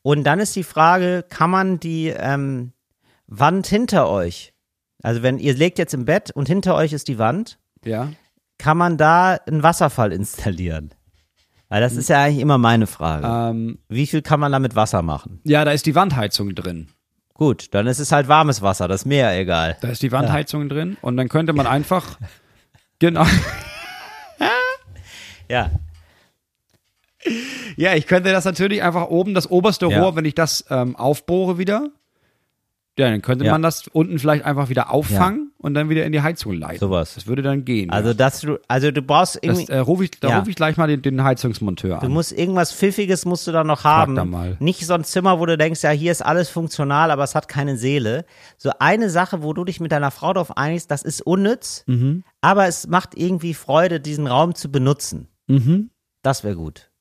[0.01, 2.74] Und dann ist die Frage, kann man die ähm,
[3.28, 4.53] Wand hinter euch,
[5.01, 8.11] also wenn ihr legt jetzt im Bett und hinter euch ist die Wand, Ja.
[8.57, 10.93] kann man da einen Wasserfall installieren?
[11.74, 13.26] Weil das ist ja eigentlich immer meine Frage.
[13.26, 15.41] Ähm, Wie viel kann man da mit Wasser machen?
[15.43, 16.89] ja, da ist die Wandheizung drin.
[17.34, 19.78] Gut, dann ist es halt warmes Wasser, das ist mir ja egal.
[19.82, 22.19] Da ist die Wandheizung drin und dann könnte man einfach
[22.99, 23.26] genau.
[25.49, 25.71] Ja,
[27.76, 29.99] Ja, ich könnte das natürlich einfach oben, das oberste Ja.
[29.99, 31.89] Rohr, wenn ich das ähm, aufbohre wieder,
[32.98, 33.52] ja, dann könnte Ja.
[33.54, 36.80] man das unten vielleicht einfach wieder auffangen und dann wieder in die Heizung leiten.
[36.80, 37.16] Sowas.
[37.16, 37.89] Das würde dann gehen.
[37.89, 38.14] also ja.
[38.14, 40.39] dass du, also du brauchst das, irgendwie, äh, ruf ich, da Ja.
[40.39, 42.12] rufe ich gleich mal den, den Heizungsmonteur Du an.
[42.12, 44.16] musst irgendwas Pfiffiges musst du da noch haben.
[44.16, 44.58] da mal.
[44.60, 47.48] Nicht so ein Zimmer, wo du denkst, ja, hier ist alles funktional, aber es hat
[47.48, 48.26] keine Seele.
[48.58, 52.24] So eine Sache, wo du dich mit deiner Frau darauf einigst, das ist unnütz, Mhm.
[52.41, 55.28] aber es macht irgendwie Freude, diesen Raum zu benutzen.
[55.48, 55.89] Mhm.
[56.22, 56.91] Das wäre gut.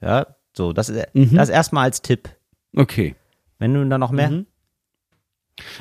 [0.00, 1.34] Ja, so, das ist Mhm.
[1.34, 2.28] das erstmal als Tipp.
[2.76, 3.14] Okay.
[3.58, 4.30] Wenn du da noch mehr.
[4.30, 4.46] Mhm.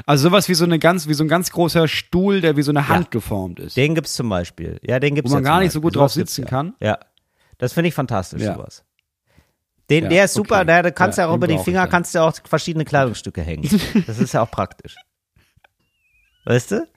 [0.05, 2.71] Also sowas wie so eine ganz, wie so ein ganz großer Stuhl, der wie so
[2.71, 3.77] eine Hand geformt ist.
[3.77, 4.79] Den gibt's zum Beispiel.
[4.83, 6.47] Ja, den gibt's Wo man ja gar nicht so gut drauf sitzen ja.
[6.47, 6.75] kann.
[6.79, 6.99] Ja.
[7.57, 8.55] Das finde ich fantastisch, Ja.
[8.55, 8.83] sowas.
[9.89, 10.65] Den, Ja, der ist super, okay.
[10.65, 13.41] der, da kannst du Ja, ja auch über die Finger, kannst du auch verschiedene Kleidungsstücke
[13.41, 13.69] hängen.
[14.07, 14.95] Das ist ja auch praktisch.
[16.45, 16.87] Weißt du?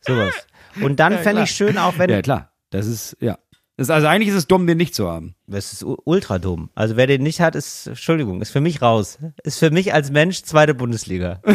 [0.00, 0.34] Sowas.
[0.80, 2.50] Und dann fände ich schön auch, wenn, Ja, klar.
[2.70, 3.38] Das ist, ja.
[3.76, 5.34] Das also eigentlich ist es dumm, den nicht zu haben.
[5.48, 6.70] das ist ultra dumm.
[6.76, 9.18] Also wer den nicht hat, ist, Entschuldigung, ist für mich raus.
[9.42, 11.40] Ist für mich als Mensch zweite Bundesliga.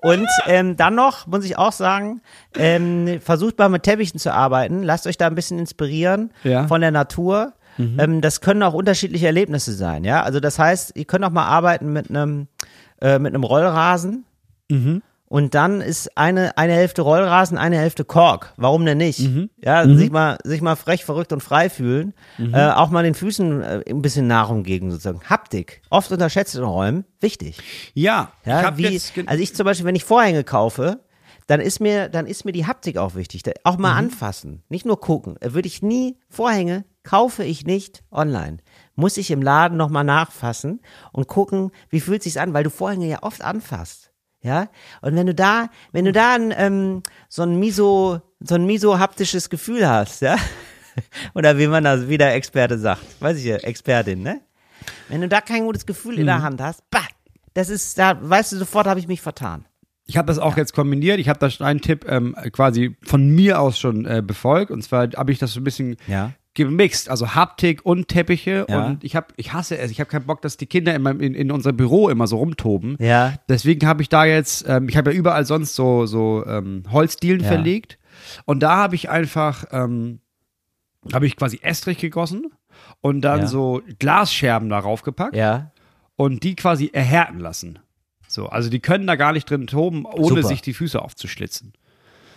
[0.00, 2.20] Und ähm, dann noch, muss ich auch sagen,
[2.56, 4.82] ähm, versucht mal mit Teppichen zu arbeiten.
[4.84, 6.68] Lasst euch da ein bisschen inspirieren Ja.
[6.68, 7.54] von der Natur.
[7.78, 10.22] Ähm, das können auch unterschiedliche Erlebnisse sein, ja.
[10.24, 12.48] Also das heißt, ihr könnt auch mal arbeiten mit einem
[13.00, 14.24] äh, mit einem Rollrasen.
[15.28, 18.54] Und dann ist eine, eine Hälfte Rollrasen, eine Hälfte Kork.
[18.56, 19.20] Warum denn nicht?
[19.62, 22.14] Ja, sich mal, sich mal frech, verrückt und frei fühlen.
[22.38, 25.20] Äh, auch mal den Füßen äh, ein bisschen Nahrung geben, sozusagen.
[25.28, 25.82] Haptik.
[25.90, 27.04] Oft unterschätzt in Räumen.
[27.20, 27.58] Wichtig.
[27.92, 28.32] Ja.
[28.46, 31.00] Ja, ich wie, also ich zum Beispiel, wenn ich Vorhänge kaufe,
[31.46, 33.42] dann ist mir, dann ist mir die Haptik auch wichtig.
[33.64, 33.82] Auch Mhm.
[33.82, 35.36] mal anfassen, nicht nur gucken.
[35.40, 38.58] Äh, Würde ich nie Vorhänge kaufe ich nicht online.
[38.94, 40.80] Muss ich im Laden nochmal nachfassen
[41.12, 44.07] und gucken, wie fühlt sich's an, weil du Vorhänge ja oft anfasst.
[44.40, 44.68] Ja,
[45.02, 48.98] und wenn du da, wenn du da ein, ähm, so ein miso, so ein miso
[48.98, 50.36] haptisches Gefühl hast, ja,
[51.34, 54.40] oder wie man das wieder Experte sagt, weiß ich ja, Expertin, ne?
[55.08, 56.26] Wenn du da kein gutes Gefühl in Mhm.
[56.26, 57.02] der Hand hast, bah,
[57.54, 59.64] das ist, da weißt du sofort, habe ich mich vertan.
[60.06, 61.18] Ich habe das auch jetzt kombiniert.
[61.18, 64.70] Ich habe da schon einen Tipp ähm, quasi von mir aus schon äh, befolgt.
[64.70, 66.32] Und zwar habe ich das so ein bisschen Ja.
[66.54, 68.66] Gemixt, also Haptik und Teppiche.
[68.68, 68.86] Ja.
[68.86, 69.90] Und ich habe, ich hasse es.
[69.90, 72.36] Ich habe keinen Bock, dass die Kinder in, meinem, in, in unser Büro immer so
[72.38, 72.96] rumtoben.
[72.98, 73.34] Ja.
[73.48, 77.40] Deswegen habe ich da jetzt, ähm, ich habe ja überall sonst so so ähm, Holzdielen
[77.42, 77.46] Ja.
[77.48, 77.98] verlegt.
[78.44, 80.20] Und da habe ich einfach, ähm,
[81.12, 82.50] habe ich quasi Estrich gegossen
[83.00, 83.46] und dann Ja.
[83.46, 85.70] so Glasscherben darauf gepackt Ja.
[86.16, 87.78] und die quasi erhärten lassen.
[88.26, 90.42] So, also die können da gar nicht drin toben, ohne Super.
[90.48, 91.72] sich die Füße aufzuschlitzen.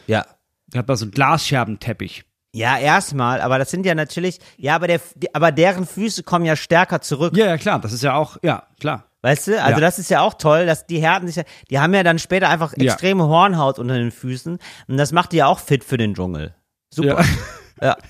[0.07, 0.25] Ja.
[0.71, 2.23] Ich habe da so einen Glasscherbenteppich.
[2.53, 4.99] Ja, erstmal, aber das sind ja natürlich, ja, aber der,
[5.31, 7.35] aber deren Füße kommen ja stärker zurück.
[7.37, 9.05] Ja, ja, klar, das ist ja auch, ja, klar.
[9.21, 9.61] Weißt du?
[9.61, 9.79] Also Ja.
[9.79, 12.49] das ist ja auch toll, dass die härten sich ja, die haben ja dann später
[12.49, 12.91] einfach Ja.
[12.91, 16.53] extreme Hornhaut unter den Füßen und das macht die ja auch fit für den Dschungel.
[16.93, 17.23] Super.
[17.81, 17.95] Ja.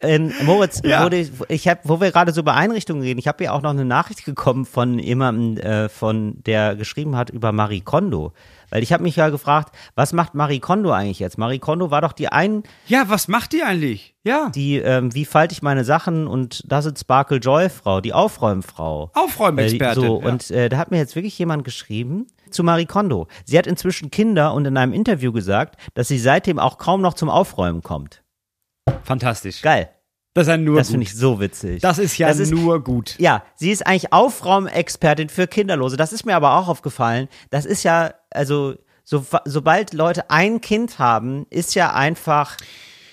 [0.00, 1.02] Ähm, Moritz, Ja.
[1.04, 3.62] wo, die, ich hab, wo wir gerade so über Einrichtungen reden, ich habe ja auch
[3.62, 8.32] noch eine Nachricht bekommen von jemandem, äh, von der geschrieben hat über Marie Kondo.
[8.70, 11.38] Weil ich habe mich ja gefragt, was macht Marie Kondo eigentlich jetzt?
[11.38, 14.14] Marie Kondo war doch die ein, Ja, was macht die eigentlich?
[14.24, 18.12] Ja, die, ähm, wie falte ich meine Sachen und das ist Sparkle Joy Frau, die
[18.12, 19.10] Aufräumfrau.
[19.14, 20.02] Aufräumexpertin.
[20.02, 20.28] Äh, so, ja.
[20.28, 23.26] und äh, da hat mir jetzt wirklich jemand geschrieben zu Marie Kondo.
[23.44, 27.14] Sie hat inzwischen Kinder und in einem Interview gesagt, dass sie seitdem auch kaum noch
[27.14, 28.22] zum Aufräumen kommt.
[29.02, 29.60] Fantastisch.
[29.60, 29.90] Geil.
[30.34, 31.80] Das ist ja nur Das finde ich so witzig.
[31.80, 33.14] das ist ja Das ist- nur gut.
[33.18, 35.96] Ja, sie ist eigentlich Aufraumexpertin für Kinderlose.
[35.96, 37.28] Das ist mir aber auch aufgefallen.
[37.50, 38.74] Das ist ja, also,
[39.04, 42.56] so, sobald Leute ein Kind haben, ist ja einfach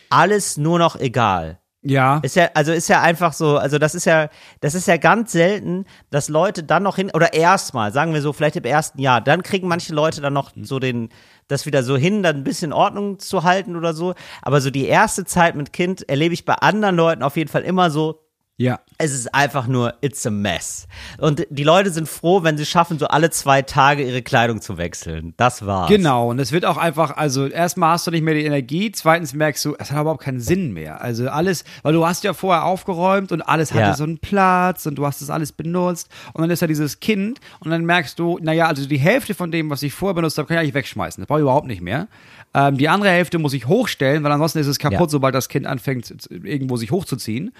[0.09, 1.59] alles nur noch egal.
[1.83, 2.19] Ja.
[2.21, 5.31] Ist ja, also ist ja einfach so, also das ist ja, das ist ja ganz
[5.31, 9.19] selten, dass Leute dann noch hin, oder erstmal, sagen wir so, vielleicht im ersten Jahr,
[9.19, 11.09] dann kriegen manche Leute dann noch so den,
[11.51, 14.13] das wieder so hin, dann ein bisschen Ordnung zu halten oder so.
[14.41, 17.63] Aber so die erste Zeit mit Kind erlebe ich bei anderen Leuten auf jeden Fall
[17.63, 18.19] immer so,
[18.61, 18.79] Ja.
[18.97, 20.87] es ist einfach nur, it's a mess.
[21.17, 24.77] Und die Leute sind froh, wenn sie schaffen, so alle zwei Tage ihre Kleidung zu
[24.77, 25.33] wechseln.
[25.37, 25.89] Das war's.
[25.89, 29.33] Genau, und es wird auch einfach, also erstmal hast du nicht mehr die Energie, zweitens
[29.33, 31.01] merkst du, es hat überhaupt keinen Sinn mehr.
[31.01, 33.93] Also alles, weil du hast ja vorher aufgeräumt und alles hatte Ja.
[33.95, 37.39] so einen Platz und du hast das alles benutzt und dann ist da dieses Kind
[37.61, 40.47] und dann merkst du, naja, also die Hälfte von dem, was ich vorher benutzt habe,
[40.47, 41.21] kann ich eigentlich wegschmeißen.
[41.21, 42.07] Das brauche ich überhaupt nicht mehr.
[42.53, 45.09] Ähm, die andere Hälfte muss ich hochstellen, weil ansonsten ist es kaputt, Ja.
[45.09, 47.51] sobald das Kind anfängt, irgendwo sich hochzuziehen.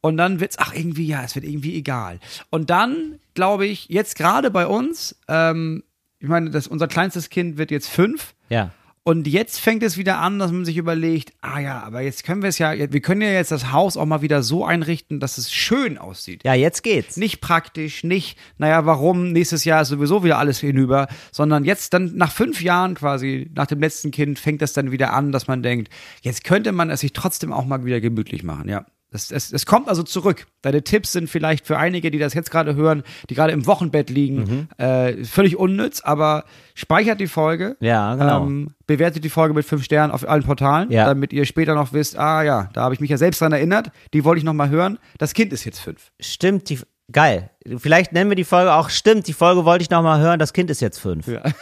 [0.00, 2.20] Und dann wird's, ach, irgendwie, ja, es wird irgendwie egal.
[2.50, 5.82] Und dann, glaube ich, jetzt gerade bei uns, ähm,
[6.20, 8.34] ich meine, das, unser kleinstes Kind wird jetzt fünf.
[8.48, 8.72] Ja.
[9.08, 12.42] Und jetzt fängt es wieder an, dass man sich überlegt, ah ja, aber jetzt können
[12.42, 15.38] wir es ja, wir können ja jetzt das Haus auch mal wieder so einrichten, dass
[15.38, 16.44] es schön aussieht.
[16.44, 17.16] Ja, jetzt geht's.
[17.16, 22.16] Nicht praktisch, nicht, naja, warum, nächstes Jahr ist sowieso wieder alles hinüber, sondern jetzt dann
[22.16, 25.62] nach fünf Jahren quasi, nach dem letzten Kind, fängt das dann wieder an, dass man
[25.62, 25.90] denkt,
[26.20, 28.84] jetzt könnte man es sich trotzdem auch mal wieder gemütlich machen, ja.
[29.10, 30.46] Es, es, es kommt also zurück.
[30.60, 34.10] Deine Tipps sind vielleicht für einige, die das jetzt gerade hören, die gerade im Wochenbett
[34.10, 36.44] liegen, äh, völlig unnütz, aber
[36.74, 37.76] speichert die Folge.
[37.80, 38.44] Ja, genau.
[38.46, 41.06] Ähm, bewertet die Folge mit fünf Sternen auf allen Portalen, Ja.
[41.06, 43.90] damit ihr später noch wisst, ah ja, da habe ich mich ja selbst dran erinnert,
[44.12, 44.98] die wollte ich noch mal hören.
[45.16, 46.12] Das Kind ist jetzt fünf.
[46.20, 46.78] Stimmt, die,
[47.10, 47.50] geil.
[47.78, 50.52] Vielleicht nennen wir die Folge auch, stimmt, die Folge wollte ich noch mal hören, das
[50.52, 51.26] Kind ist jetzt fünf.
[51.28, 51.42] Ja.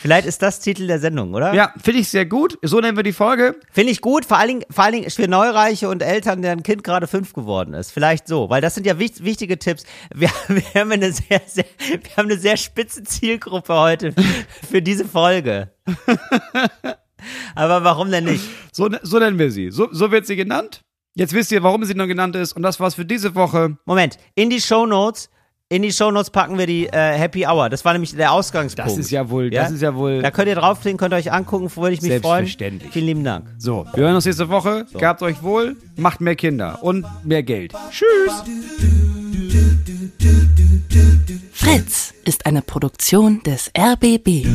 [0.00, 1.54] Vielleicht ist das Titel der Sendung, oder?
[1.54, 2.58] Ja, finde ich sehr gut.
[2.62, 3.56] So nennen wir die Folge.
[3.72, 6.84] Finde ich gut, vor allen, Dingen, vor allen Dingen für Neureiche und Eltern, deren Kind
[6.84, 7.90] gerade fünf geworden ist.
[7.90, 9.84] Vielleicht so, weil das sind ja wicht, wichtige Tipps.
[10.14, 14.14] Wir, wir, haben eine sehr, sehr, wir haben eine sehr spitze Zielgruppe heute
[14.68, 15.70] für diese Folge.
[17.54, 18.44] Aber warum denn nicht?
[18.72, 19.70] So, so nennen wir sie.
[19.70, 20.82] So, so wird sie genannt.
[21.14, 22.54] Jetzt wisst ihr, warum sie noch genannt ist.
[22.54, 23.78] Und das war's für diese Woche.
[23.86, 25.30] Moment, in die Shownotes,
[25.70, 27.70] in die Shownotes packen wir die äh, Happy Hour.
[27.70, 28.90] Das war nämlich der Ausgangspunkt.
[28.90, 30.20] Das ist ja wohl, das ist ja wohl.
[30.22, 32.44] Da könnt ihr draufklicken, könnt ihr euch angucken, würde ich mich freuen.
[32.44, 32.92] Selbstverständlich.
[32.92, 33.46] Vielen lieben Dank.
[33.58, 34.86] So, wir hören uns nächste Woche.
[34.92, 37.72] Gehabt euch wohl, macht mehr Kinder und mehr Geld.
[37.90, 38.44] Tschüss.
[41.52, 44.46] Fritz ist eine Produktion des RBB.